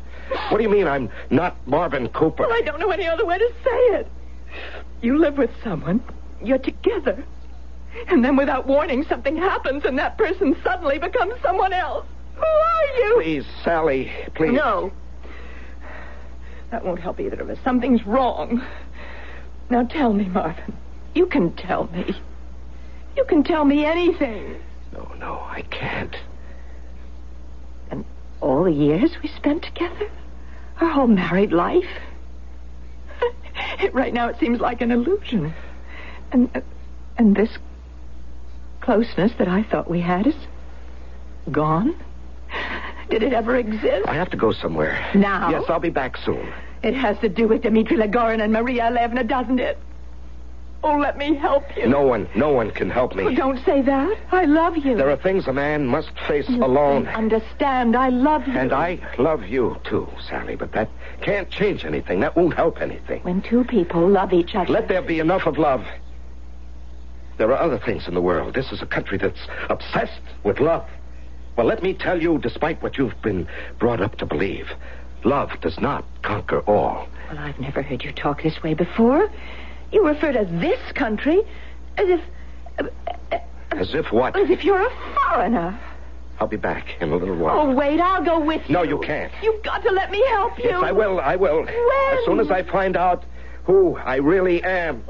[0.48, 2.44] What do you mean I'm not Marvin Cooper?
[2.44, 4.08] Well, I don't know any other way to say it.
[5.02, 6.02] You live with someone.
[6.42, 7.24] You're together.
[8.08, 12.06] And then without warning, something happens and that person suddenly becomes someone else.
[12.34, 13.14] Who are you?
[13.16, 14.52] Please, Sally, please.
[14.52, 14.92] No.
[16.70, 17.58] That won't help either of us.
[17.64, 18.62] Something's wrong.
[19.70, 20.76] Now tell me, Marvin.
[21.14, 22.14] You can tell me.
[23.16, 24.60] You can tell me anything.
[24.92, 26.14] No, no, I can't.
[28.40, 30.10] All the years we spent together?
[30.80, 31.88] Our whole married life?
[33.92, 35.54] right now it seems like an illusion.
[36.32, 36.62] And
[37.16, 37.50] and this
[38.80, 40.34] closeness that I thought we had is
[41.50, 41.96] gone?
[43.10, 44.06] Did it ever exist?
[44.06, 45.10] I have to go somewhere.
[45.14, 45.50] Now?
[45.50, 46.52] Yes, I'll be back soon.
[46.82, 49.78] It has to do with Dmitri Legorin and Maria Elevna, doesn't it?
[50.84, 51.88] Oh, let me help you.
[51.88, 53.34] No one, no one can help Oh, me.
[53.34, 54.16] don't say that.
[54.30, 54.96] I love you.
[54.96, 57.08] There are things a man must face You alone.
[57.08, 57.96] understand.
[57.96, 58.52] I love you.
[58.56, 60.88] And I love you, too, Sally, but that
[61.22, 62.20] can't change anything.
[62.20, 63.22] That won't help anything.
[63.22, 64.72] When two people love each other.
[64.72, 65.84] Let there be enough of love.
[67.38, 68.54] There are other things in the world.
[68.54, 70.86] This is a country that's obsessed with love.
[71.56, 73.48] Well, let me tell you, despite what you've been
[73.78, 74.68] brought up to believe,
[75.24, 77.08] love does not conquer all.
[77.28, 79.28] Well, I've never heard you talk this way before.
[79.92, 81.42] You refer to this country
[81.96, 82.20] as if.
[82.78, 83.38] Uh,
[83.72, 84.36] as if what?
[84.36, 85.78] as if you're a foreigner.
[86.38, 87.60] I'll be back in a little while.
[87.60, 88.74] Oh, wait, I'll go with you.
[88.74, 89.32] No, you can't.
[89.42, 90.66] You've got to let me help you.
[90.68, 91.18] Yes, I will.
[91.18, 91.64] I will.
[91.64, 92.18] When?
[92.18, 93.24] As soon as I find out
[93.64, 95.02] who I really am.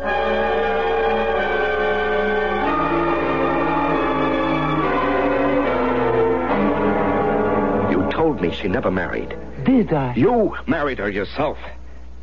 [7.91, 9.37] You told me she never married.
[9.65, 10.15] Did I?
[10.15, 11.59] You married her yourself.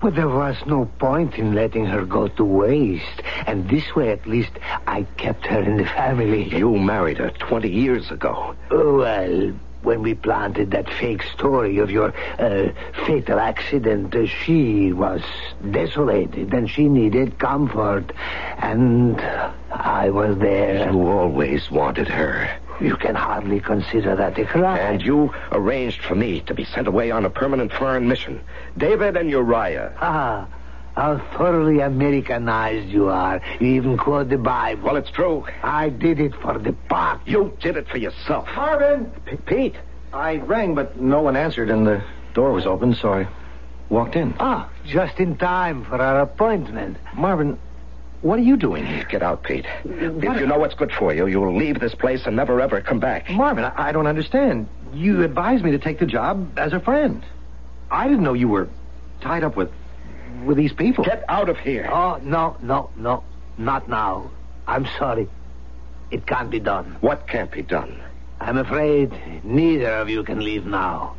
[0.04, 3.22] But there was no point in letting her go to waste.
[3.48, 4.52] And this way, at least,
[4.86, 6.44] I kept her in the family.
[6.44, 8.54] You married her 20 years ago.
[8.70, 12.74] Oh, well, when we planted that fake story of your uh,
[13.06, 15.22] fatal accident, uh, she was
[15.72, 18.12] desolated and she needed comfort.
[18.58, 19.22] And
[19.72, 20.92] I was there.
[20.92, 22.60] You always wanted her.
[22.82, 24.80] You can hardly consider that a crime.
[24.80, 28.42] And you arranged for me to be sent away on a permanent foreign mission.
[28.78, 29.94] David and Uriah.
[30.02, 30.48] Ah,
[30.96, 33.42] how thoroughly Americanized you are.
[33.60, 34.84] You even quote the Bible.
[34.84, 35.46] Well, it's true.
[35.64, 37.22] I did it for the part.
[37.26, 38.48] You did it for yourself.
[38.56, 39.12] Marvin!
[39.26, 39.76] P- Pete!
[40.12, 42.04] I rang, but no one answered, and the
[42.36, 43.28] door was open, so I
[43.90, 44.36] walked in.
[44.40, 46.98] Ah, just in time for our appointment.
[47.16, 47.58] Marvin,
[48.24, 49.04] what are you doing here?
[49.04, 49.66] Get out, Pete.
[49.86, 53.00] If you know what's good for you, you'll leave this place and never ever come
[53.00, 53.30] back.
[53.30, 54.68] Marvin, I, I don't understand.
[54.94, 57.24] You advised me to take the job as a friend.
[57.92, 58.70] I didn't know you were
[59.22, 59.70] tied up with
[60.46, 61.04] with these people.
[61.04, 61.90] Get out of here.
[61.92, 63.24] Oh, no, no, no.
[63.58, 64.32] Not now.
[64.68, 65.30] I'm sorry.
[66.12, 66.98] It can't be done.
[67.02, 68.02] What can't be done?
[68.40, 69.12] I'm afraid
[69.44, 71.16] neither of you can leave now.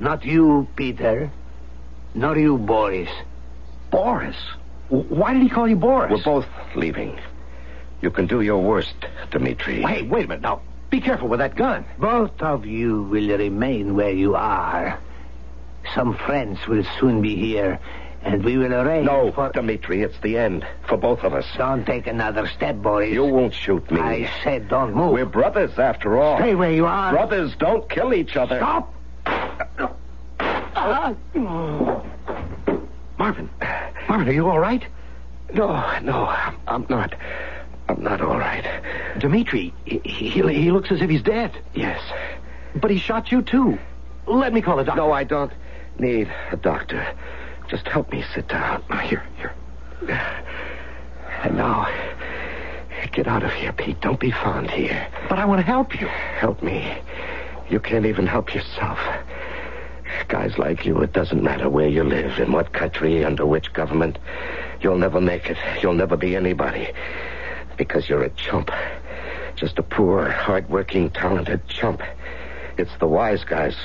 [0.00, 1.30] Not you, Peter.
[2.14, 3.10] Nor you, Boris.
[3.90, 4.36] Boris?
[4.90, 6.10] W- Why did he call you Boris?
[6.10, 7.18] We're both leaving.
[8.02, 8.94] You can do your worst,
[9.30, 9.82] Dmitri.
[9.82, 10.42] Wait, wait a minute.
[10.42, 10.60] Now,
[10.90, 11.84] be careful with that gun.
[11.98, 14.98] Both of you will remain where you are.
[15.94, 17.78] Some friends will soon be here,
[18.22, 19.50] and we will arrange No, for...
[19.50, 21.46] Dmitri, it's the end for both of us.
[21.56, 23.10] Don't take another step, Boris.
[23.12, 24.00] You won't shoot me.
[24.00, 25.12] I said don't move.
[25.12, 26.38] We're brothers, after all.
[26.38, 27.12] Stay where you are.
[27.12, 28.58] Brothers don't kill each other.
[28.58, 28.92] Stop!
[30.78, 31.14] Ah.
[33.18, 33.48] Marvin.
[34.08, 34.84] Marvin, are you all right?
[35.52, 35.68] No,
[36.00, 36.26] no,
[36.66, 37.14] I'm, not.
[37.88, 38.64] I'm not all right.
[39.18, 41.52] Dmitri, he, he, he looks as if he's dead.
[41.74, 42.00] Yes.
[42.74, 43.78] But he shot you, too.
[44.26, 45.00] Let me call a doctor.
[45.00, 45.52] No, I don't
[45.98, 47.06] need a doctor.
[47.68, 48.82] Just help me sit down.
[49.04, 49.52] Here, here.
[51.42, 51.88] And now,
[53.12, 54.00] get out of here, Pete.
[54.00, 55.08] Don't be fond here.
[55.28, 56.06] But I want to help you.
[56.06, 56.98] Help me.
[57.70, 58.98] You can't even help yourself.
[60.28, 64.18] Guys like you, it doesn't matter where you live, in what country, under which government.
[64.80, 65.56] You'll never make it.
[65.82, 66.92] You'll never be anybody.
[67.76, 68.70] Because you're a chump.
[69.54, 72.02] Just a poor, hard-working, talented chump.
[72.76, 73.76] It's the wise guys,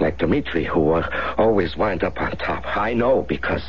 [0.00, 2.76] like Dmitri, who uh, always wind up on top.
[2.76, 3.62] I know, because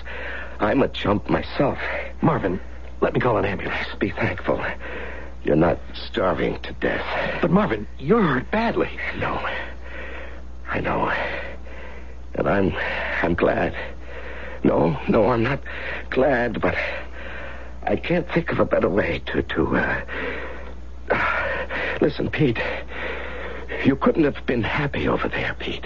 [0.59, 1.77] I'm a chump myself.
[2.21, 2.59] Marvin,
[2.99, 3.87] let me call an ambulance.
[3.99, 4.61] Be thankful.
[5.43, 7.41] You're not starving to death.
[7.41, 8.89] But, Marvin, you're hurt badly.
[9.19, 9.39] No.
[10.67, 11.13] I know.
[12.37, 12.73] And I'm
[13.21, 13.75] I'm glad.
[14.63, 15.59] No, no, I'm not
[16.09, 16.75] glad, but
[17.83, 20.01] I can't think of a better way to to uh,
[22.01, 22.59] Listen, Pete.
[23.85, 25.85] You couldn't have been happy over there, Pete.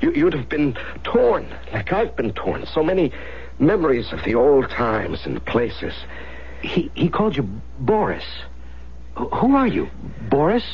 [0.00, 2.66] You, you'd have been torn, like I've been torn.
[2.66, 3.12] So many
[3.58, 5.94] memories of the old times and places.
[6.62, 8.24] He he called you Boris.
[9.16, 9.88] Who are you?
[10.28, 10.64] Boris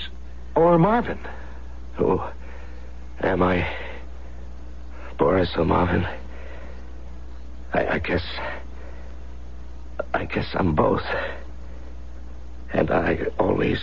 [0.54, 1.18] or Marvin?
[1.96, 2.20] Who
[3.20, 3.66] am I?
[5.18, 6.06] Boris or Marvin?
[7.72, 8.24] I, I guess.
[10.12, 11.04] I guess I'm both.
[12.72, 13.78] And I always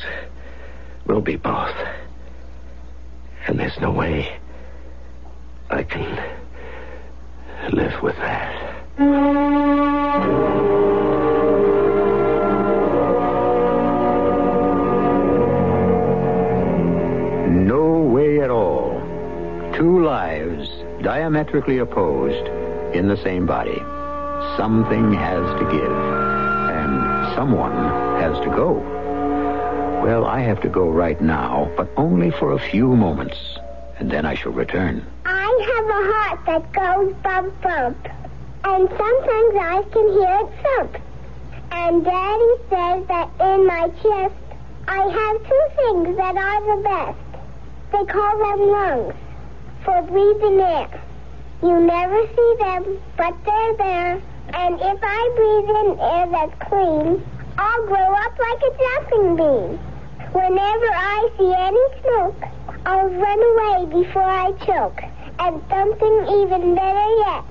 [1.06, 1.76] will be both.
[3.48, 4.38] And there's no way
[5.70, 6.16] I can
[7.74, 9.00] live with that.
[17.50, 19.00] No way at all.
[19.78, 22.48] Two lives diametrically opposed
[22.96, 23.78] in the same body.
[24.58, 27.76] Something has to give, and someone
[28.22, 28.74] has to go.
[30.04, 33.38] Well, I have to go right now, but only for a few moments,
[34.00, 35.06] and then I shall return.
[35.26, 38.08] I have a heart that goes bump bump.
[38.64, 40.98] And sometimes I can hear it thump.
[41.72, 44.36] And Daddy says that in my chest
[44.88, 47.18] I have two things that are the best.
[47.92, 49.16] They call them lungs
[49.84, 51.02] for breathing air.
[51.64, 54.22] You never see them, but they're there.
[54.54, 57.24] And if I breathe in air that's clean,
[57.58, 59.80] I'll grow up like a jumping bean.
[60.34, 62.44] Whenever I see any smoke,
[62.86, 65.02] I'll run away before I choke.
[65.40, 67.44] And something even better yet,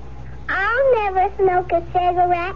[0.49, 2.55] I'll never smoke a cigarette.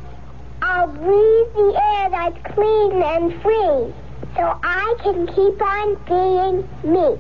[0.61, 3.93] I'll breathe the air that's clean and free,
[4.35, 7.19] so I can keep on being me.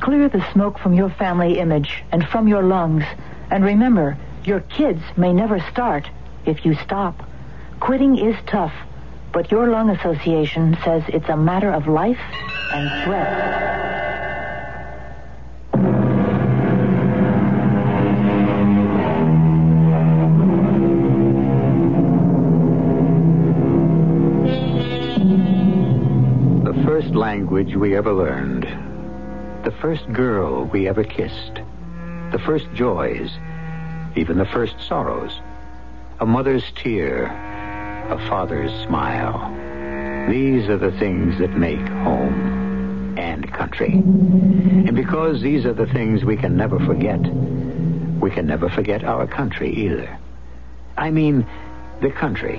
[0.00, 3.04] Clear the smoke from your family image and from your lungs.
[3.50, 6.08] And remember, your kids may never start
[6.46, 7.28] if you stop.
[7.80, 8.74] Quitting is tough,
[9.32, 12.20] but your lung association says it's a matter of life
[12.72, 13.68] and breath.
[27.14, 28.97] language we ever learned
[29.68, 31.56] the first girl we ever kissed,
[32.32, 33.30] the first joys,
[34.16, 35.42] even the first sorrows,
[36.20, 37.26] a mother's tear,
[38.10, 39.54] a father's smile.
[40.30, 43.92] These are the things that make home and country.
[43.92, 49.26] And because these are the things we can never forget, we can never forget our
[49.26, 50.18] country either.
[50.96, 51.46] I mean,
[52.00, 52.58] the country.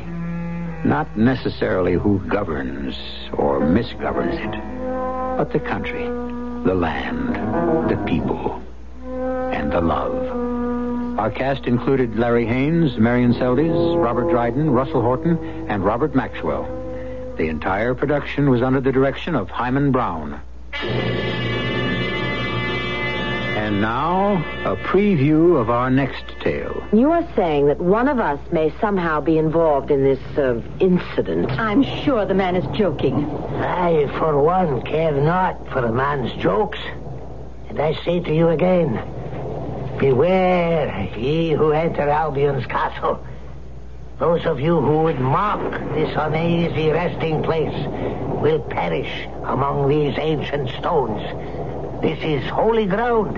[0.86, 2.96] Not necessarily who governs
[3.34, 6.19] or misgoverns it, but the country,
[6.64, 7.36] the land,
[7.90, 8.62] the people,
[9.54, 11.18] and the love.
[11.18, 15.38] Our cast included Larry Haines, Marion Seldes, Robert Dryden, Russell Horton,
[15.68, 16.64] and Robert Maxwell.
[17.38, 20.42] The entire production was under the direction of Himan Brown.
[23.70, 26.84] And now, a preview of our next tale.
[26.92, 31.52] You are saying that one of us may somehow be involved in this uh, incident.
[31.52, 33.26] I'm sure the man is joking.
[33.62, 36.80] I, for one, care not for a man's jokes.
[37.70, 38.96] And I say to you again,
[40.00, 43.24] beware ye who enter Albion's castle.
[44.18, 45.62] Those of you who would mock
[45.94, 47.86] this uneasy resting place
[48.42, 51.22] will perish among these ancient stones.
[52.02, 53.38] This is holy ground,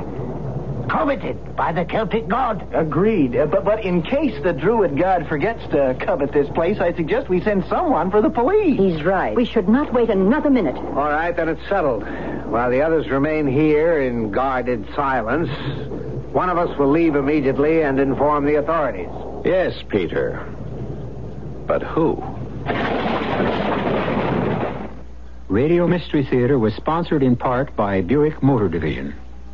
[0.89, 2.67] coveted by the Celtic god.
[2.73, 3.35] Agreed.
[3.35, 7.29] Uh, but, but in case the druid god forgets to covet this place, I suggest
[7.29, 8.77] we send someone for the police.
[8.79, 9.35] He's right.
[9.35, 10.75] We should not wait another minute.
[10.75, 12.03] All right, then it's settled.
[12.47, 15.49] While the others remain here in guarded silence,
[16.33, 19.09] one of us will leave immediately and inform the authorities.
[19.45, 20.45] Yes, Peter.
[21.67, 22.21] But who?
[25.47, 29.13] Radio Mystery Theater was sponsored in part by Buick Motor Division.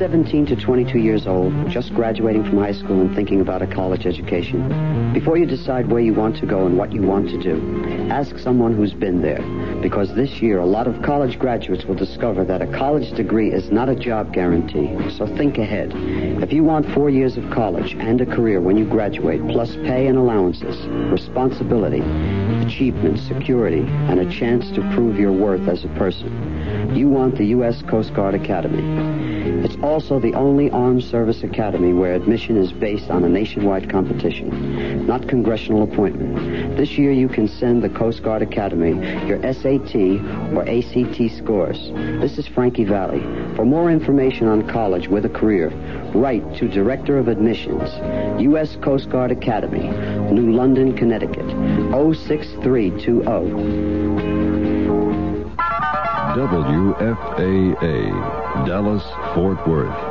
[0.00, 4.06] 17 to 22 years old, just graduating from high school and thinking about a college
[4.06, 5.12] education?
[5.12, 8.38] Before you decide where you want to go and what you want to do, ask
[8.38, 9.42] someone who's been there.
[9.82, 13.70] Because this year, a lot of college graduates will discover that a college degree is
[13.70, 14.88] not a job guarantee.
[15.10, 15.92] So think ahead.
[15.94, 20.06] If you want four years of college and a career when you graduate, plus pay
[20.06, 20.80] and allowances,
[21.12, 22.00] responsibility,
[22.66, 27.48] achievement, security, and a chance to prove your worth as a person, you want the
[27.48, 27.82] U.S.
[27.82, 29.29] Coast Guard Academy.
[29.70, 35.06] It's also the only armed service academy where admission is based on a nationwide competition,
[35.06, 36.76] not congressional appointment.
[36.76, 38.94] This year you can send the Coast Guard Academy
[39.28, 39.94] your SAT
[40.56, 41.92] or ACT scores.
[42.20, 43.20] This is Frankie Valli.
[43.54, 45.68] For more information on college with a career,
[46.16, 47.90] write to Director of Admissions,
[48.42, 48.74] U.S.
[48.82, 49.88] Coast Guard Academy,
[50.32, 51.46] New London, Connecticut,
[51.92, 54.29] 06320.
[56.36, 58.12] WFAA,
[58.64, 59.02] Dallas,
[59.34, 60.09] Fort Worth.